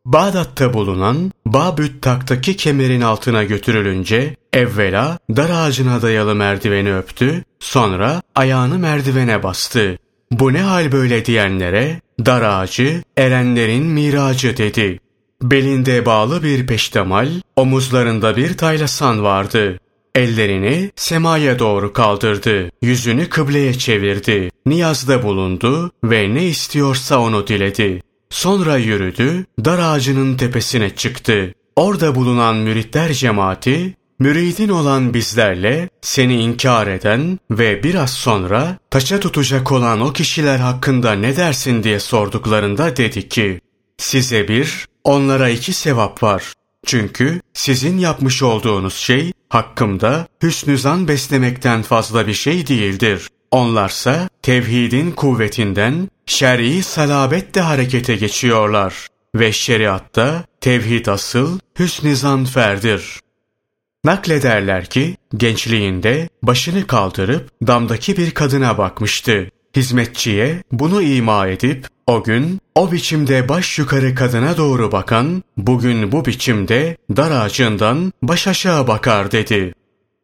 Bağdat'ta 0.05 0.73
bulunan 0.73 1.31
Babüttak'taki 1.45 2.57
kemerin 2.57 3.01
altına 3.01 3.43
götürülünce 3.43 4.35
evvela 4.53 5.19
dar 5.35 5.49
ağacına 5.49 6.01
dayalı 6.01 6.35
merdiveni 6.35 6.95
öptü, 6.95 7.43
sonra 7.59 8.21
ayağını 8.35 8.79
merdivene 8.79 9.43
bastı. 9.43 9.97
Bu 10.31 10.53
ne 10.53 10.61
hal 10.61 10.91
böyle 10.91 11.25
diyenlere 11.25 12.01
dar 12.19 12.41
ağacı 12.41 13.03
erenlerin 13.17 13.85
miracı 13.85 14.57
dedi. 14.57 14.99
Belinde 15.41 16.05
bağlı 16.05 16.43
bir 16.43 16.67
peştemal, 16.67 17.29
omuzlarında 17.55 18.37
bir 18.37 18.57
taylasan 18.57 19.23
vardı. 19.23 19.79
Ellerini 20.15 20.91
semaya 20.95 21.59
doğru 21.59 21.93
kaldırdı. 21.93 22.69
Yüzünü 22.81 23.29
kıbleye 23.29 23.73
çevirdi. 23.73 24.49
Niyazda 24.65 25.23
bulundu 25.23 25.91
ve 26.03 26.35
ne 26.35 26.45
istiyorsa 26.45 27.19
onu 27.19 27.47
diledi. 27.47 28.01
Sonra 28.29 28.77
yürüdü, 28.77 29.45
dar 29.65 29.79
ağacının 29.79 30.37
tepesine 30.37 30.95
çıktı. 30.95 31.53
Orada 31.75 32.15
bulunan 32.15 32.55
müritler 32.55 33.13
cemaati, 33.13 33.95
müridin 34.23 34.69
olan 34.69 35.13
bizlerle 35.13 35.89
seni 36.01 36.35
inkar 36.35 36.87
eden 36.87 37.39
ve 37.51 37.83
biraz 37.83 38.13
sonra 38.13 38.77
taşa 38.89 39.19
tutacak 39.19 39.71
olan 39.71 40.01
o 40.01 40.13
kişiler 40.13 40.57
hakkında 40.57 41.11
ne 41.11 41.37
dersin 41.37 41.83
diye 41.83 41.99
sorduklarında 41.99 42.97
dedi 42.97 43.29
ki, 43.29 43.61
size 43.97 44.47
bir, 44.47 44.87
onlara 45.03 45.49
iki 45.49 45.73
sevap 45.73 46.23
var. 46.23 46.53
Çünkü 46.85 47.41
sizin 47.53 47.97
yapmış 47.97 48.43
olduğunuz 48.43 48.95
şey 48.95 49.31
hakkımda 49.49 50.27
hüsnü 50.43 50.77
zan 50.77 51.07
beslemekten 51.07 51.81
fazla 51.81 52.27
bir 52.27 52.33
şey 52.33 52.67
değildir. 52.67 53.29
Onlarsa 53.51 54.29
tevhidin 54.41 55.11
kuvvetinden 55.11 56.09
şer'i 56.25 56.83
salabetle 56.83 57.61
harekete 57.61 58.15
geçiyorlar 58.15 59.07
ve 59.35 59.51
şeriatta 59.51 60.43
tevhid 60.61 61.05
asıl 61.05 61.59
hüsn-i 61.79 62.15
zanferdir. 62.15 63.22
Naklederler 64.05 64.85
ki 64.85 65.17
gençliğinde 65.37 66.29
başını 66.43 66.87
kaldırıp 66.87 67.49
damdaki 67.67 68.17
bir 68.17 68.31
kadına 68.31 68.77
bakmıştı. 68.77 69.49
Hizmetçiye 69.75 70.63
bunu 70.71 71.01
ima 71.01 71.47
edip 71.47 71.87
o 72.07 72.23
gün 72.23 72.59
o 72.75 72.91
biçimde 72.91 73.49
baş 73.49 73.79
yukarı 73.79 74.15
kadına 74.15 74.57
doğru 74.57 74.91
bakan 74.91 75.43
bugün 75.57 76.11
bu 76.11 76.25
biçimde 76.25 76.97
dar 77.17 77.31
ağacından 77.31 78.13
baş 78.21 78.47
aşağı 78.47 78.87
bakar 78.87 79.31
dedi. 79.31 79.73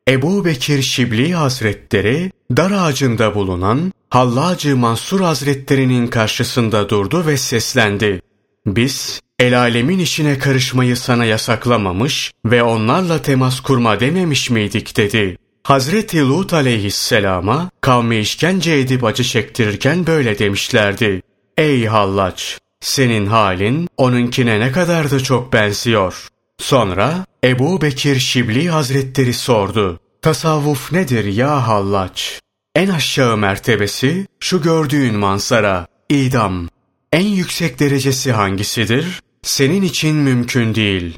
Ebu 0.09 0.45
Bekir 0.45 0.81
Şibli 0.81 1.33
Hazretleri 1.33 2.31
dar 2.57 2.71
ağacında 2.71 3.35
bulunan 3.35 3.93
Hallacı 4.09 4.77
Mansur 4.77 5.21
Hazretlerinin 5.21 6.07
karşısında 6.07 6.89
durdu 6.89 7.25
ve 7.27 7.37
seslendi. 7.37 8.21
Biz 8.65 9.21
el 9.39 9.60
alemin 9.60 9.99
işine 9.99 10.38
karışmayı 10.38 10.97
sana 10.97 11.25
yasaklamamış 11.25 12.32
ve 12.45 12.63
onlarla 12.63 13.21
temas 13.21 13.60
kurma 13.60 13.99
dememiş 13.99 14.49
miydik 14.49 14.97
dedi. 14.97 15.38
Hazreti 15.63 16.21
Lut 16.21 16.54
aleyhisselama 16.54 17.69
kavmi 17.82 18.17
işkence 18.17 18.73
edip 18.73 19.04
acı 19.04 19.23
çektirirken 19.23 20.08
böyle 20.08 20.39
demişlerdi. 20.39 21.21
Ey 21.58 21.86
hallaç! 21.86 22.60
Senin 22.82 23.25
halin 23.25 23.88
onunkine 23.97 24.60
ne 24.60 24.71
kadar 24.71 25.12
da 25.12 25.19
çok 25.19 25.54
benziyor. 25.54 26.28
Sonra 26.58 27.25
Ebu 27.43 27.82
Bekir 27.82 28.19
Şibli 28.19 28.69
Hazretleri 28.69 29.34
sordu. 29.34 29.99
Tasavvuf 30.21 30.91
nedir 30.91 31.25
ya 31.25 31.67
hallaç? 31.67 32.39
En 32.75 32.89
aşağı 32.89 33.38
mertebesi 33.38 34.28
şu 34.39 34.62
gördüğün 34.62 35.15
manzara, 35.15 35.88
idam. 36.10 36.67
En 37.13 37.25
yüksek 37.25 37.80
derecesi 37.80 38.32
hangisidir? 38.32 39.21
Senin 39.41 39.82
için 39.82 40.15
mümkün 40.15 40.75
değil. 40.75 41.17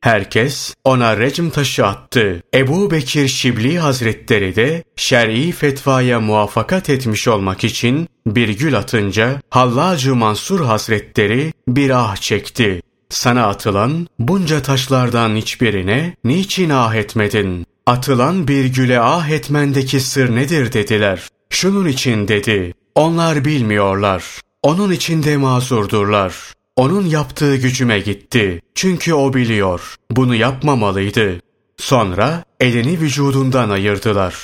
Herkes 0.00 0.74
ona 0.84 1.16
recm 1.16 1.50
taşı 1.50 1.86
attı. 1.86 2.42
Ebu 2.54 2.90
Bekir 2.90 3.28
Şibli 3.28 3.78
Hazretleri 3.78 4.56
de 4.56 4.84
şer'i 4.96 5.52
fetvaya 5.52 6.20
muvaffakat 6.20 6.90
etmiş 6.90 7.28
olmak 7.28 7.64
için 7.64 8.08
bir 8.26 8.48
gül 8.48 8.78
atınca 8.78 9.42
Hallacı 9.50 10.14
Mansur 10.14 10.60
Hazretleri 10.60 11.52
bir 11.68 11.90
ah 11.90 12.16
çekti. 12.16 12.82
sana 13.08 13.46
atılan 13.46 14.08
bunca 14.18 14.62
taşlardan 14.62 15.36
hiçbirine 15.36 16.14
niçin 16.24 16.70
ah 16.70 16.94
etmedin? 16.94 17.66
Atılan 17.86 18.48
bir 18.48 18.64
güle 18.64 19.00
ah 19.00 19.28
etmendeki 19.28 20.00
sır 20.00 20.34
nedir 20.36 20.72
dediler. 20.72 21.28
Şunun 21.50 21.86
için 21.88 22.28
dedi, 22.28 22.74
onlar 22.94 23.44
bilmiyorlar. 23.44 24.24
Onun 24.62 24.92
içinde 24.92 25.36
mazurdurlar. 25.36 26.34
Onun 26.80 27.06
yaptığı 27.06 27.56
gücüme 27.56 28.00
gitti. 28.00 28.62
Çünkü 28.74 29.14
o 29.14 29.34
biliyor. 29.34 29.96
Bunu 30.10 30.34
yapmamalıydı. 30.34 31.40
Sonra 31.76 32.44
elini 32.60 33.00
vücudundan 33.00 33.70
ayırdılar. 33.70 34.34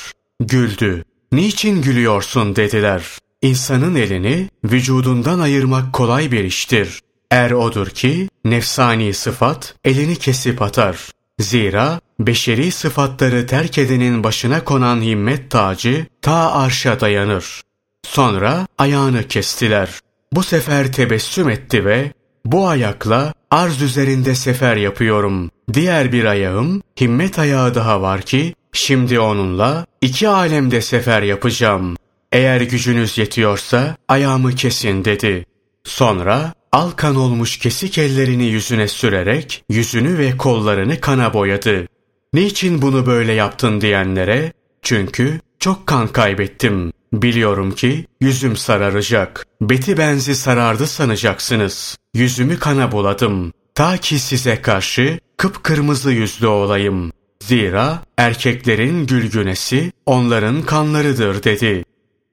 Güldü. 0.41 1.05
Niçin 1.33 1.83
gülüyorsun 1.83 2.57
dediler. 2.57 3.05
İnsanın 3.43 3.95
elini 3.95 4.49
vücudundan 4.65 5.39
ayırmak 5.39 5.93
kolay 5.93 6.33
bir 6.33 6.45
iştir. 6.45 7.01
Er 7.31 7.51
odur 7.51 7.87
ki 7.87 8.29
nefsani 8.45 9.15
sıfat 9.15 9.75
elini 9.85 10.17
kesip 10.17 10.63
atar. 10.63 10.97
Zira 11.41 12.01
beşeri 12.21 12.71
sıfatları 12.71 13.47
terk 13.47 13.79
edenin 13.79 14.25
başına 14.25 14.65
konan 14.65 15.01
himmet 15.01 15.51
tacı 15.51 16.07
ta 16.23 16.53
arşa 16.53 17.01
dayanır. 17.01 17.63
Sonra 18.07 18.67
ayağını 18.79 19.29
kestiler. 19.29 19.91
Bu 20.33 20.43
sefer 20.43 20.93
tebessüm 20.93 21.49
etti 21.49 21.85
ve 21.85 22.13
bu 22.53 22.69
ayakla 22.69 23.35
arz 23.51 23.83
üzerinde 23.83 24.35
sefer 24.35 24.77
yapıyorum. 24.77 25.51
Diğer 25.73 26.13
bir 26.13 26.25
ayağım 26.25 26.83
himmet 27.01 27.39
ayağı 27.39 27.75
daha 27.75 28.03
var 28.03 28.23
ki 28.23 28.55
şimdi 28.73 29.21
onunla 29.21 29.87
iki 30.01 30.29
alemde 30.29 30.81
sefer 30.81 31.23
yapacağım. 31.23 31.97
Eğer 32.33 32.61
gücünüz 32.61 33.19
yetiyorsa 33.19 33.97
ayağımı 34.09 34.53
kesin 34.53 35.05
dedi. 35.05 35.47
Sonra 35.85 36.53
alkan 36.73 37.17
olmuş 37.17 37.59
kesik 37.59 37.99
ellerini 37.99 38.45
yüzüne 38.45 38.89
sürerek 38.89 39.65
yüzünü 39.71 40.19
ve 40.19 40.37
kollarını 40.37 41.01
kana 41.01 41.35
boyadı. 41.35 41.87
Niçin 42.33 42.83
bunu 42.83 43.07
böyle 43.07 43.33
yaptın 43.33 43.81
diyenlere, 43.81 44.53
çünkü 44.83 45.41
çok 45.59 45.87
kan 45.87 46.09
kaybettim. 46.09 46.93
Biliyorum 47.13 47.75
ki 47.75 48.07
yüzüm 48.21 48.57
sararacak. 48.57 49.47
Beti 49.61 49.99
benzi 49.99 50.35
sarardı 50.35 50.87
sanacaksınız. 50.87 51.97
Yüzümü 52.15 52.59
kana 52.59 52.93
buladım. 52.93 53.53
Ta 53.75 53.97
ki 53.97 54.19
size 54.19 54.63
karşı 54.63 55.19
kıpkırmızı 55.37 56.13
yüzlü 56.13 56.47
olayım. 56.47 57.13
Zira 57.41 58.03
erkeklerin 58.19 59.07
gülgünesi 59.07 59.93
onların 60.07 60.63
kanlarıdır 60.63 61.43
dedi. 61.43 61.85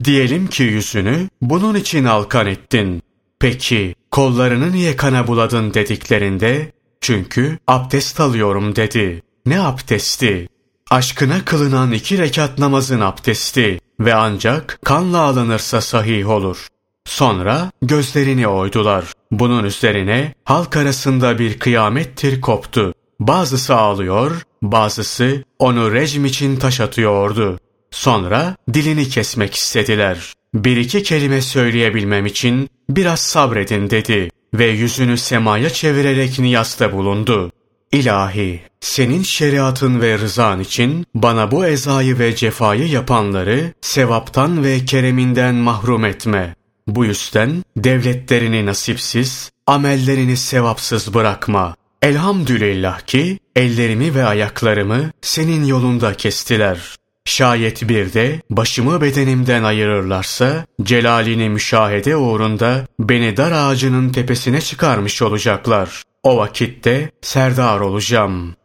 Diyelim 0.04 0.48
ki 0.48 0.64
yüzünü 0.64 1.30
bunun 1.42 1.76
için 1.76 2.06
alkan 2.06 2.48
ettin. 2.48 3.02
Peki 3.40 3.96
kollarını 4.12 4.72
niye 4.72 4.96
kana 4.96 5.28
buladın 5.28 5.74
dediklerinde 5.74 6.72
çünkü 7.02 7.58
abdest 7.68 8.20
alıyorum 8.20 8.76
dedi. 8.76 9.22
Ne 9.46 9.62
abdesti? 9.62 10.50
Aşkına 10.90 11.46
kılınan 11.46 11.92
iki 11.92 12.18
rekat 12.18 12.60
namazın 12.60 13.00
abdesti 13.00 13.80
ve 14.06 14.14
ancak 14.14 14.80
kanla 14.86 15.20
alınırsa 15.20 15.82
sahih 15.82 16.30
olur. 16.30 16.68
Sonra 17.06 17.72
gözlerini 17.82 18.48
oydular. 18.48 19.06
Bunun 19.32 19.64
üzerine 19.64 20.34
halk 20.44 20.78
arasında 20.78 21.40
bir 21.40 21.60
kıyamettir 21.60 22.42
koptu. 22.42 22.94
Bazısı 23.20 23.76
ağlıyor, 23.76 24.42
bazısı 24.62 25.44
onu 25.60 25.94
rejim 25.94 26.26
için 26.26 26.56
taş 26.56 26.80
atıyordu. 26.80 27.60
Sonra 27.92 28.56
dilini 28.74 29.10
kesmek 29.10 29.56
istediler. 29.56 30.34
Bir 30.54 30.78
iki 30.78 31.04
kelime 31.04 31.42
söyleyebilmem 31.42 32.26
için 32.26 32.70
biraz 32.90 33.20
sabredin 33.20 33.90
dedi 33.90 34.30
ve 34.54 34.66
yüzünü 34.66 35.18
semaya 35.18 35.70
çevirerek 35.70 36.40
niyasta 36.40 36.94
bulundu. 36.94 37.52
İlahi, 37.92 38.62
senin 38.84 39.24
şeriatın 39.24 40.02
ve 40.02 40.18
rızan 40.18 40.60
için 40.60 41.06
bana 41.16 41.52
bu 41.52 41.66
ezayı 41.66 42.20
ve 42.20 42.36
cefayı 42.36 42.88
yapanları 42.88 43.74
sevaptan 43.82 44.64
ve 44.64 44.86
kereminden 44.86 45.56
mahrum 45.56 46.06
etme. 46.06 46.56
Bu 46.88 47.06
yüzden 47.06 47.64
devletlerini 47.78 48.66
nasipsiz, 48.66 49.52
amellerini 49.68 50.38
sevapsız 50.38 51.14
bırakma. 51.14 51.76
Elhamdülillah 52.02 53.02
ki 53.02 53.40
ellerimi 53.56 54.16
ve 54.16 54.26
ayaklarımı 54.26 55.12
senin 55.22 55.64
yolunda 55.66 56.14
kestiler. 56.14 56.96
Şayet 57.26 57.90
bir 57.90 58.14
de 58.14 58.42
başımı 58.50 59.02
bedenimden 59.02 59.64
ayırırlarsa 59.64 60.66
celalini 60.82 61.50
müşahede 61.50 62.16
uğrunda 62.16 62.88
beni 63.00 63.38
dar 63.38 63.52
ağacının 63.52 64.10
tepesine 64.10 64.62
çıkarmış 64.62 65.22
olacaklar. 65.22 66.04
O 66.24 66.38
vakitte 66.38 67.12
serdar 67.22 67.80
olacağım. 67.80 68.56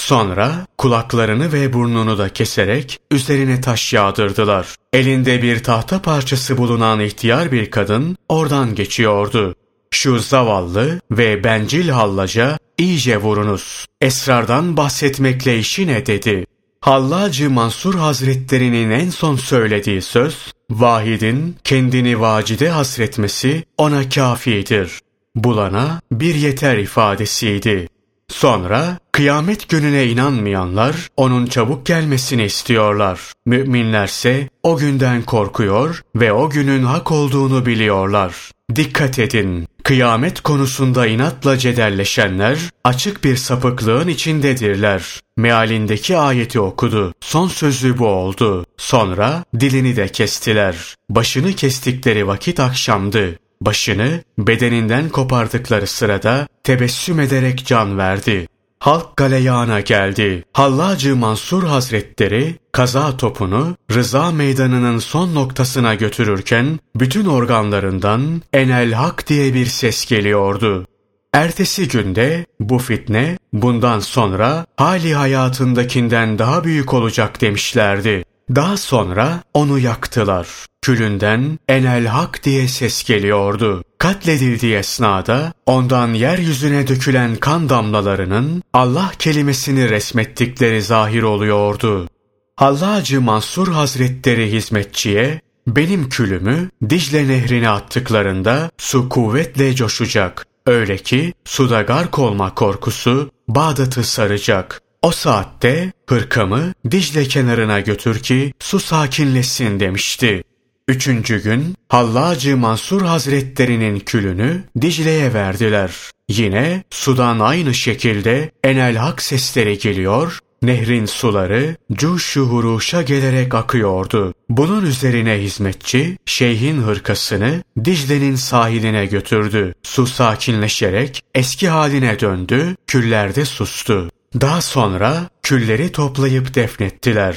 Sonra 0.00 0.66
kulaklarını 0.78 1.52
ve 1.52 1.72
burnunu 1.72 2.18
da 2.18 2.28
keserek 2.28 2.98
üzerine 3.10 3.60
taş 3.60 3.92
yağdırdılar. 3.92 4.74
Elinde 4.92 5.42
bir 5.42 5.62
tahta 5.62 6.02
parçası 6.02 6.58
bulunan 6.58 7.00
ihtiyar 7.00 7.52
bir 7.52 7.70
kadın 7.70 8.16
oradan 8.28 8.74
geçiyordu. 8.74 9.54
Şu 9.90 10.18
zavallı 10.18 11.00
ve 11.10 11.44
bencil 11.44 11.88
hallaca 11.88 12.58
iyice 12.78 13.16
vurunuz. 13.16 13.86
Esrardan 14.00 14.76
bahsetmekle 14.76 15.58
işi 15.58 15.86
ne 15.86 16.06
dedi. 16.06 16.46
Hallacı 16.80 17.50
Mansur 17.50 17.94
Hazretlerinin 17.94 18.90
en 18.90 19.10
son 19.10 19.36
söylediği 19.36 20.02
söz, 20.02 20.52
vahidin 20.70 21.56
kendini 21.64 22.20
vacide 22.20 22.68
hasretmesi 22.68 23.64
ona 23.78 24.08
kafidir. 24.08 25.00
Bulana 25.34 26.00
bir 26.12 26.34
yeter 26.34 26.76
ifadesiydi. 26.76 27.88
Sonra 28.28 28.98
kıyamet 29.12 29.68
gününe 29.68 30.06
inanmayanlar 30.06 31.08
onun 31.16 31.46
çabuk 31.46 31.86
gelmesini 31.86 32.44
istiyorlar. 32.44 33.20
Müminlerse 33.46 34.48
o 34.62 34.76
günden 34.76 35.22
korkuyor 35.22 36.02
ve 36.14 36.32
o 36.32 36.50
günün 36.50 36.82
hak 36.82 37.10
olduğunu 37.10 37.66
biliyorlar. 37.66 38.50
Dikkat 38.76 39.18
edin, 39.18 39.68
kıyamet 39.82 40.40
konusunda 40.40 41.06
inatla 41.06 41.58
cederleşenler 41.58 42.58
açık 42.84 43.24
bir 43.24 43.36
sapıklığın 43.36 44.08
içindedirler. 44.08 45.20
Mealindeki 45.36 46.16
ayeti 46.16 46.60
okudu. 46.60 47.14
Son 47.20 47.48
sözü 47.48 47.98
bu 47.98 48.06
oldu. 48.06 48.66
Sonra 48.76 49.44
dilini 49.60 49.96
de 49.96 50.08
kestiler. 50.08 50.96
Başını 51.10 51.52
kestikleri 51.52 52.26
vakit 52.26 52.60
akşamdı. 52.60 53.38
Başını 53.60 54.22
bedeninden 54.38 55.08
kopardıkları 55.08 55.86
sırada 55.86 56.48
tebessüm 56.64 57.20
ederek 57.20 57.66
can 57.66 57.98
verdi. 57.98 58.46
Halk 58.80 59.16
galeyana 59.16 59.80
geldi. 59.80 60.44
Hallacı 60.52 61.16
Mansur 61.16 61.64
Hazretleri 61.64 62.54
kaza 62.72 63.16
topunu 63.16 63.76
Rıza 63.94 64.30
Meydanı'nın 64.30 64.98
son 64.98 65.34
noktasına 65.34 65.94
götürürken 65.94 66.78
bütün 66.94 67.26
organlarından 67.26 68.42
enel 68.52 68.92
hak 68.92 69.28
diye 69.28 69.54
bir 69.54 69.66
ses 69.66 70.06
geliyordu. 70.06 70.86
Ertesi 71.32 71.88
günde 71.88 72.46
bu 72.60 72.78
fitne 72.78 73.38
bundan 73.52 74.00
sonra 74.00 74.66
hali 74.76 75.14
hayatındakinden 75.14 76.38
daha 76.38 76.64
büyük 76.64 76.94
olacak 76.94 77.40
demişlerdi. 77.40 78.24
Daha 78.54 78.76
sonra 78.76 79.42
onu 79.54 79.78
yaktılar. 79.78 80.48
Külünden 80.82 81.58
enel 81.68 82.06
hak 82.06 82.44
diye 82.44 82.68
ses 82.68 83.04
geliyordu. 83.04 83.82
Katledildiği 84.00 84.74
esnada 84.74 85.52
ondan 85.66 86.14
yeryüzüne 86.14 86.88
dökülen 86.88 87.36
kan 87.36 87.68
damlalarının 87.68 88.62
Allah 88.72 89.12
kelimesini 89.18 89.90
resmettikleri 89.90 90.82
zahir 90.82 91.22
oluyordu. 91.22 92.08
Hallacı 92.56 93.20
Mansur 93.20 93.68
Hazretleri 93.68 94.52
hizmetçiye 94.52 95.40
benim 95.66 96.08
külümü 96.08 96.70
Dicle 96.90 97.28
nehrine 97.28 97.68
attıklarında 97.68 98.70
su 98.78 99.08
kuvvetle 99.08 99.74
coşacak. 99.74 100.46
Öyle 100.66 100.96
ki 100.96 101.32
suda 101.44 101.82
gark 101.82 102.18
olma 102.18 102.54
korkusu 102.54 103.30
Bağdat'ı 103.48 104.04
saracak. 104.04 104.82
O 105.02 105.10
saatte 105.10 105.92
hırkamı 106.06 106.72
Dicle 106.90 107.24
kenarına 107.24 107.80
götür 107.80 108.18
ki 108.18 108.52
su 108.60 108.80
sakinleşsin 108.80 109.80
demişti. 109.80 110.42
Üçüncü 110.90 111.42
gün 111.42 111.74
Hallacı 111.88 112.56
Mansur 112.56 113.02
Hazretlerinin 113.02 114.00
külünü 114.00 114.62
Dicle'ye 114.80 115.34
verdiler. 115.34 115.90
Yine 116.28 116.82
sudan 116.90 117.38
aynı 117.38 117.74
şekilde 117.74 118.50
enel 118.64 118.96
hak 118.96 119.22
sesleri 119.22 119.78
geliyor, 119.78 120.38
nehrin 120.62 121.06
suları 121.06 121.76
cuşu 121.92 122.40
huruşa 122.40 123.02
gelerek 123.02 123.54
akıyordu. 123.54 124.34
Bunun 124.48 124.86
üzerine 124.86 125.42
hizmetçi 125.42 126.16
şeyhin 126.26 126.82
hırkasını 126.82 127.62
Dicle'nin 127.84 128.34
sahiline 128.34 129.06
götürdü. 129.06 129.74
Su 129.82 130.06
sakinleşerek 130.06 131.22
eski 131.34 131.68
haline 131.68 132.20
döndü, 132.20 132.76
küllerde 132.86 133.44
sustu. 133.44 134.10
Daha 134.40 134.60
sonra 134.60 135.28
külleri 135.42 135.92
toplayıp 135.92 136.54
defnettiler. 136.54 137.36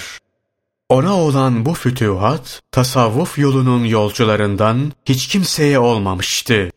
Ona 0.93 1.17
olan 1.17 1.65
bu 1.65 1.73
fütühat, 1.73 2.61
tasavvuf 2.71 3.37
yolunun 3.37 3.85
yolcularından 3.85 4.91
hiç 5.05 5.27
kimseye 5.27 5.79
olmamıştı. 5.79 6.69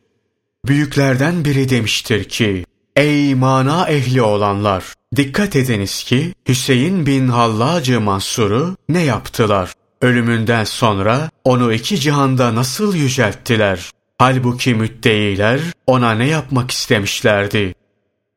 Büyüklerden 0.67 1.45
biri 1.45 1.69
demiştir 1.69 2.25
ki, 2.25 2.65
Ey 2.97 3.35
mana 3.35 3.89
ehli 3.89 4.23
olanlar! 4.23 4.85
Dikkat 5.17 5.57
ediniz 5.57 6.05
ki 6.05 6.35
Hüseyin 6.49 7.07
bin 7.07 7.29
Hallacı 7.29 8.01
Mansur'u 8.01 8.77
ne 8.89 9.03
yaptılar? 9.03 9.73
Ölümünden 10.03 10.65
sonra 10.65 11.31
onu 11.45 11.73
iki 11.73 12.01
cihanda 12.01 12.55
nasıl 12.55 12.95
yücelttiler? 12.95 13.91
Halbuki 14.19 14.75
müddeiler 14.75 15.61
ona 15.87 16.13
ne 16.13 16.27
yapmak 16.27 16.71
istemişlerdi? 16.71 17.75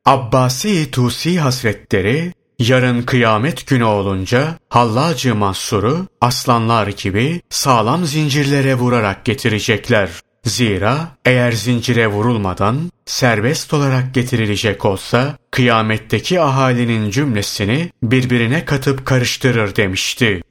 Abbasi 0.04 0.90
Tusi 0.90 1.40
Hazretleri 1.40 2.32
yarın 2.60 3.02
kıyamet 3.02 3.66
günü 3.66 3.84
olunca 3.84 4.58
Hallacı 4.68 5.34
Mansur'u 5.34 6.06
aslanlar 6.20 6.86
gibi 6.86 7.40
sağlam 7.50 8.04
zincirlere 8.04 8.74
vurarak 8.74 9.24
getirecekler. 9.24 10.10
Zira 10.44 11.08
eğer 11.24 11.52
zincire 11.52 12.06
vurulmadan 12.06 12.92
serbest 13.06 13.74
olarak 13.74 14.14
getirilecek 14.14 14.84
olsa 14.84 15.38
kıyametteki 15.50 16.40
ahalinin 16.40 17.10
cümlesini 17.10 17.90
birbirine 18.02 18.64
katıp 18.64 19.06
karıştırır 19.06 19.76
demişti. 19.76 20.42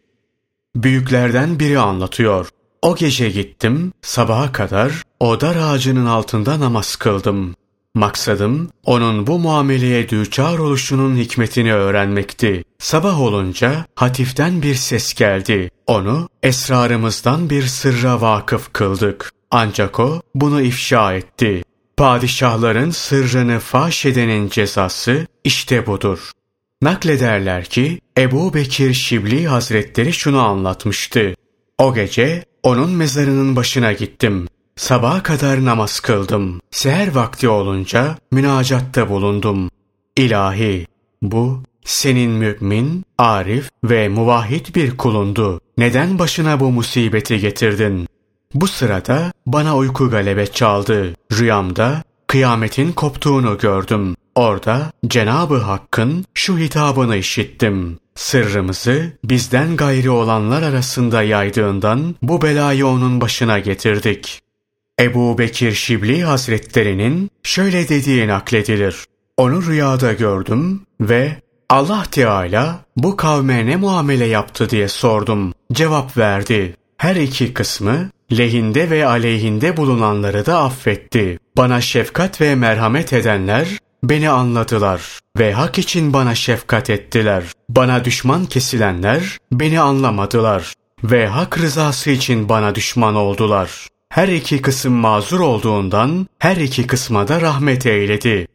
Büyüklerden 0.76 1.60
biri 1.60 1.80
anlatıyor. 1.80 2.49
O 2.82 2.95
gece 2.95 3.30
gittim, 3.30 3.93
sabaha 4.01 4.51
kadar 4.51 4.91
o 5.20 5.41
dar 5.41 5.55
ağacının 5.55 6.05
altında 6.05 6.60
namaz 6.60 6.95
kıldım. 6.95 7.55
Maksadım 7.96 8.70
onun 8.86 9.28
bu 9.28 9.40
muameleye 9.40 10.10
düçar 10.10 10.58
oluşunun 10.58 11.18
hikmetini 11.18 11.74
öğrenmekti. 11.74 12.64
Sabah 12.80 13.22
olunca 13.22 13.86
hatiften 13.96 14.62
bir 14.62 14.76
ses 14.76 15.14
geldi. 15.14 15.72
Onu 15.88 16.30
esrarımızdan 16.44 17.50
bir 17.50 17.64
sırra 17.64 18.22
vakıf 18.22 18.74
kıldık. 18.74 19.32
Ancak 19.52 20.00
o 20.00 20.22
bunu 20.36 20.62
ifşa 20.62 21.14
etti. 21.14 21.64
Padişahların 21.98 22.90
sırrını 22.90 23.60
faş 23.60 24.06
edenin 24.06 24.50
cezası 24.50 25.28
işte 25.44 25.88
budur. 25.88 26.32
Naklederler 26.82 27.66
ki 27.66 28.00
Ebu 28.18 28.54
Bekir 28.54 28.94
Şibli 28.94 29.48
Hazretleri 29.48 30.14
şunu 30.14 30.40
anlatmıştı. 30.40 31.36
O 31.78 31.94
gece 31.94 32.46
onun 32.64 32.92
mezarının 32.92 33.56
başına 33.56 33.92
gittim. 33.92 34.48
Sabaha 34.80 35.23
kadar 35.23 35.65
namaz 35.65 35.99
kıldım. 35.99 36.61
Seher 36.71 37.15
vakti 37.15 37.49
olunca 37.49 38.17
münacatta 38.32 39.09
bulundum. 39.09 39.69
İlahi, 40.17 40.88
bu 41.21 41.63
senin 41.86 42.32
mümin, 42.32 43.05
arif 43.17 43.69
ve 43.84 44.09
muvahhid 44.09 44.75
bir 44.75 44.97
kulundu. 44.97 45.61
Neden 45.77 46.19
başına 46.19 46.59
bu 46.59 46.71
musibeti 46.71 47.39
getirdin? 47.39 48.07
Bu 48.53 48.67
sırada 48.67 49.32
bana 49.45 49.77
uyku 49.77 50.09
galebe 50.09 50.47
çaldı. 50.47 51.15
Rüyamda 51.32 52.03
kıyametin 52.27 52.91
koptuğunu 52.91 53.57
gördüm. 53.57 54.15
Orada 54.36 54.91
Cenabı 55.07 55.57
Hakk'ın 55.57 56.25
şu 56.34 56.57
hitabını 56.57 57.15
işittim. 57.15 57.99
Sırrımızı 58.15 59.11
bizden 59.23 59.75
gayri 59.75 60.09
olanlar 60.09 60.63
arasında 60.63 61.23
yaydığından 61.23 62.15
bu 62.21 62.41
belayı 62.41 62.88
onun 62.88 63.21
başına 63.21 63.59
getirdik. 63.59 64.41
Ebu 65.00 65.38
Bekir 65.38 65.72
Şibli 65.72 66.24
Hazretlerinin 66.24 67.30
şöyle 67.43 67.89
dediği 67.89 68.28
nakledilir. 68.28 69.06
Onu 69.38 69.66
rüyada 69.66 70.14
gördüm 70.14 70.82
ve 71.02 71.36
Allah 71.70 72.04
Teala 72.12 72.80
bu 72.97 73.16
kavme 73.16 73.66
ne 73.66 73.76
muamele 73.76 74.26
yaptı 74.26 74.70
diye 74.70 74.88
sordum. 74.88 75.54
Cevap 75.74 76.18
verdi. 76.18 76.76
Her 76.97 77.16
iki 77.16 77.54
kısmı 77.54 78.10
lehinde 78.38 78.89
ve 78.89 79.08
aleyhinde 79.08 79.78
bulunanları 79.78 80.45
da 80.45 80.60
affetti. 80.60 81.39
Bana 81.58 81.82
şefkat 81.82 82.41
ve 82.41 82.56
merhamet 82.56 83.14
edenler 83.14 83.68
beni 84.04 84.30
anladılar 84.30 85.20
ve 85.38 85.54
hak 85.54 85.80
için 85.80 86.14
bana 86.14 86.36
şefkat 86.36 86.89
ettiler. 86.89 87.43
Bana 87.70 88.06
düşman 88.06 88.45
kesilenler 88.45 89.38
beni 89.52 89.80
anlamadılar 89.80 90.74
ve 91.04 91.28
hak 91.28 91.58
rızası 91.58 92.12
için 92.12 92.50
bana 92.50 92.76
düşman 92.76 93.16
oldular. 93.16 93.88
Her 94.10 94.28
iki 94.28 94.62
kısım 94.62 94.93
mazur 94.93 95.39
olduğundan 95.39 96.28
her 96.39 96.55
iki 96.55 96.88
kısma 96.88 97.28
da 97.28 97.41
rahmet 97.41 97.86
eyledi. 97.86 98.47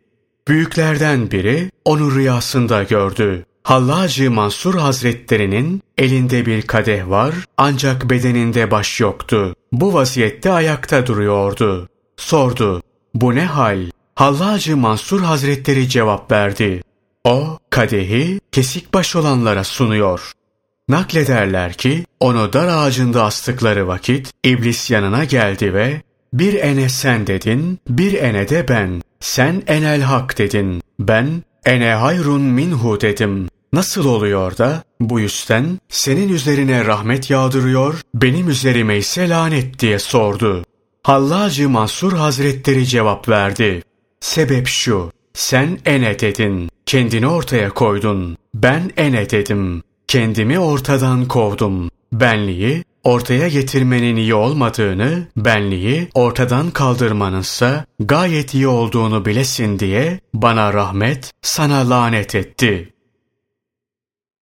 Büyüklerden 0.49 1.31
biri 1.31 1.71
onu 1.85 2.15
rüyasında 2.15 2.83
gördü. 2.83 3.47
Hallacı 3.63 4.31
Mansur 4.31 4.75
Hazretlerinin 4.75 5.83
elinde 5.99 6.47
bir 6.47 6.63
kadeh 6.63 7.09
var 7.09 7.35
ancak 7.57 8.11
bedeninde 8.11 8.71
baş 8.71 9.01
yoktu. 9.01 9.55
Bu 9.73 9.95
vaziyette 9.95 10.53
ayakta 10.53 11.07
duruyordu. 11.07 11.89
Sordu, 12.17 12.83
bu 13.15 13.35
ne 13.35 13.45
hal? 13.45 13.91
Hallacı 14.15 14.77
Mansur 14.77 15.21
Hazretleri 15.21 15.89
cevap 15.89 16.33
verdi. 16.33 16.83
O, 17.25 17.59
kadehi 17.71 18.41
kesik 18.53 18.95
baş 18.95 19.17
olanlara 19.17 19.65
sunuyor. 19.65 20.33
Naklederler 20.89 21.73
ki 21.73 22.05
onu 22.21 22.53
dar 22.53 22.69
ağacında 22.69 23.25
astıkları 23.25 23.87
vakit 23.87 24.31
iblis 24.45 24.91
yanına 24.91 25.25
geldi 25.25 25.75
ve 25.75 26.03
bir 26.33 26.55
ene 26.55 26.89
sen 26.89 27.27
dedin, 27.27 27.79
bir 27.89 28.13
ene 28.13 28.49
de 28.49 28.69
ben. 28.69 29.03
Sen 29.21 29.63
enel 29.67 30.01
hak 30.01 30.39
dedin. 30.39 30.83
Ben 30.99 31.43
ene 31.67 31.93
hayrun 31.93 32.43
minhu 32.43 33.01
dedim. 33.01 33.49
Nasıl 33.73 34.05
oluyor 34.05 34.59
da 34.59 34.83
bu 35.01 35.21
yüzden 35.21 35.79
senin 35.89 36.29
üzerine 36.29 36.85
rahmet 36.85 37.31
yağdırıyor, 37.31 38.01
benim 38.15 38.49
üzerime 38.49 38.97
ise 38.97 39.29
lanet 39.29 39.79
diye 39.79 39.99
sordu. 39.99 40.65
Hallacı 41.03 41.69
Mansur 41.69 42.13
Hazretleri 42.13 42.87
cevap 42.87 43.29
verdi. 43.29 43.83
Sebep 44.21 44.67
şu, 44.67 45.13
sen 45.35 45.79
ene 45.85 46.19
dedin, 46.19 46.71
kendini 46.87 47.27
ortaya 47.27 47.71
koydun. 47.71 48.37
Ben 48.55 48.91
ene 48.97 49.31
dedim, 49.31 49.83
kendimi 50.15 50.59
ortadan 50.59 51.29
kovdum. 51.29 51.91
Benliği 52.13 52.85
ortaya 53.05 53.49
getirmenin 53.49 54.17
iyi 54.17 54.35
olmadığını, 54.35 55.27
benliği 55.37 56.09
ortadan 56.15 56.71
kaldırmanınsa 56.71 57.85
gayet 58.01 58.55
iyi 58.55 58.69
olduğunu 58.69 59.25
bilesin 59.25 59.79
diye 59.79 60.21
bana 60.35 60.73
rahmet, 60.73 61.33
sana 61.43 61.91
lanet 61.91 62.35
etti. 62.35 62.93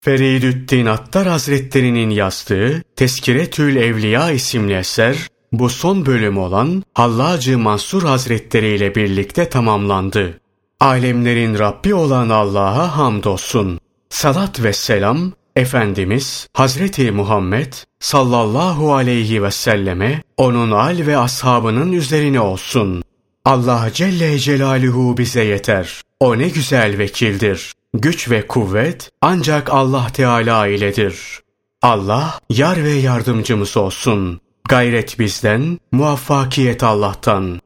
Feridüddin 0.00 0.86
Attar 0.86 1.26
Hazretleri'nin 1.26 2.10
yazdığı 2.10 2.82
Teskiretül 2.96 3.76
Evliya 3.76 4.30
isimli 4.30 4.74
eser, 4.74 5.16
bu 5.52 5.68
son 5.68 6.06
bölüm 6.06 6.38
olan 6.38 6.82
Hallacı 6.94 7.58
Mansur 7.58 8.02
Hazretleri 8.02 8.76
ile 8.76 8.94
birlikte 8.94 9.48
tamamlandı. 9.48 10.40
Alemlerin 10.80 11.58
Rabbi 11.58 11.94
olan 11.94 12.28
Allah'a 12.28 12.96
hamdolsun. 12.96 13.80
Salat 14.10 14.62
ve 14.62 14.72
selam 14.72 15.32
Efendimiz 15.56 16.48
Hazreti 16.54 17.10
Muhammed 17.10 17.72
sallallahu 18.00 18.94
aleyhi 18.94 19.42
ve 19.42 19.50
selleme 19.50 20.22
onun 20.36 20.70
al 20.70 21.06
ve 21.06 21.18
ashabının 21.18 21.92
üzerine 21.92 22.40
olsun. 22.40 23.02
Allah 23.44 23.88
Celle 23.94 24.38
Celaluhu 24.38 25.18
bize 25.18 25.44
yeter. 25.44 26.02
O 26.20 26.38
ne 26.38 26.48
güzel 26.48 26.98
vekildir. 26.98 27.72
Güç 27.94 28.30
ve 28.30 28.46
kuvvet 28.46 29.10
ancak 29.20 29.72
Allah 29.72 30.06
Teala 30.12 30.66
iledir. 30.66 31.40
Allah 31.82 32.40
yar 32.50 32.84
ve 32.84 32.90
yardımcımız 32.90 33.76
olsun. 33.76 34.40
Gayret 34.68 35.18
bizden, 35.18 35.78
muvaffakiyet 35.92 36.82
Allah'tan. 36.82 37.60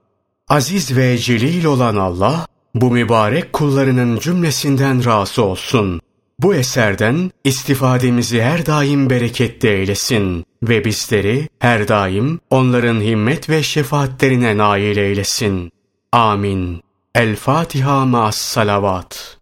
Aziz 0.49 0.97
ve 0.97 1.19
celil 1.19 1.65
olan 1.65 1.97
Allah, 1.97 2.47
bu 2.75 2.91
mübarek 2.91 3.53
kullarının 3.53 4.19
cümlesinden 4.19 5.05
razı 5.05 5.43
olsun. 5.45 6.01
Bu 6.43 6.55
eserden 6.55 7.31
istifademizi 7.45 8.43
her 8.43 8.67
daim 8.67 9.11
bereketli 9.11 9.69
eylesin 9.69 10.45
ve 10.63 10.85
bizleri 10.85 11.49
her 11.59 11.89
daim 11.89 12.41
onların 12.51 13.01
himmet 13.01 13.51
ve 13.51 13.63
şefaatlerine 13.63 14.57
nail 14.57 14.97
eylesin. 14.97 15.73
Amin. 16.13 16.83
El 17.15 17.37
Fatiha 17.37 18.07
ma'as 18.07 18.37
salavat. 18.37 19.36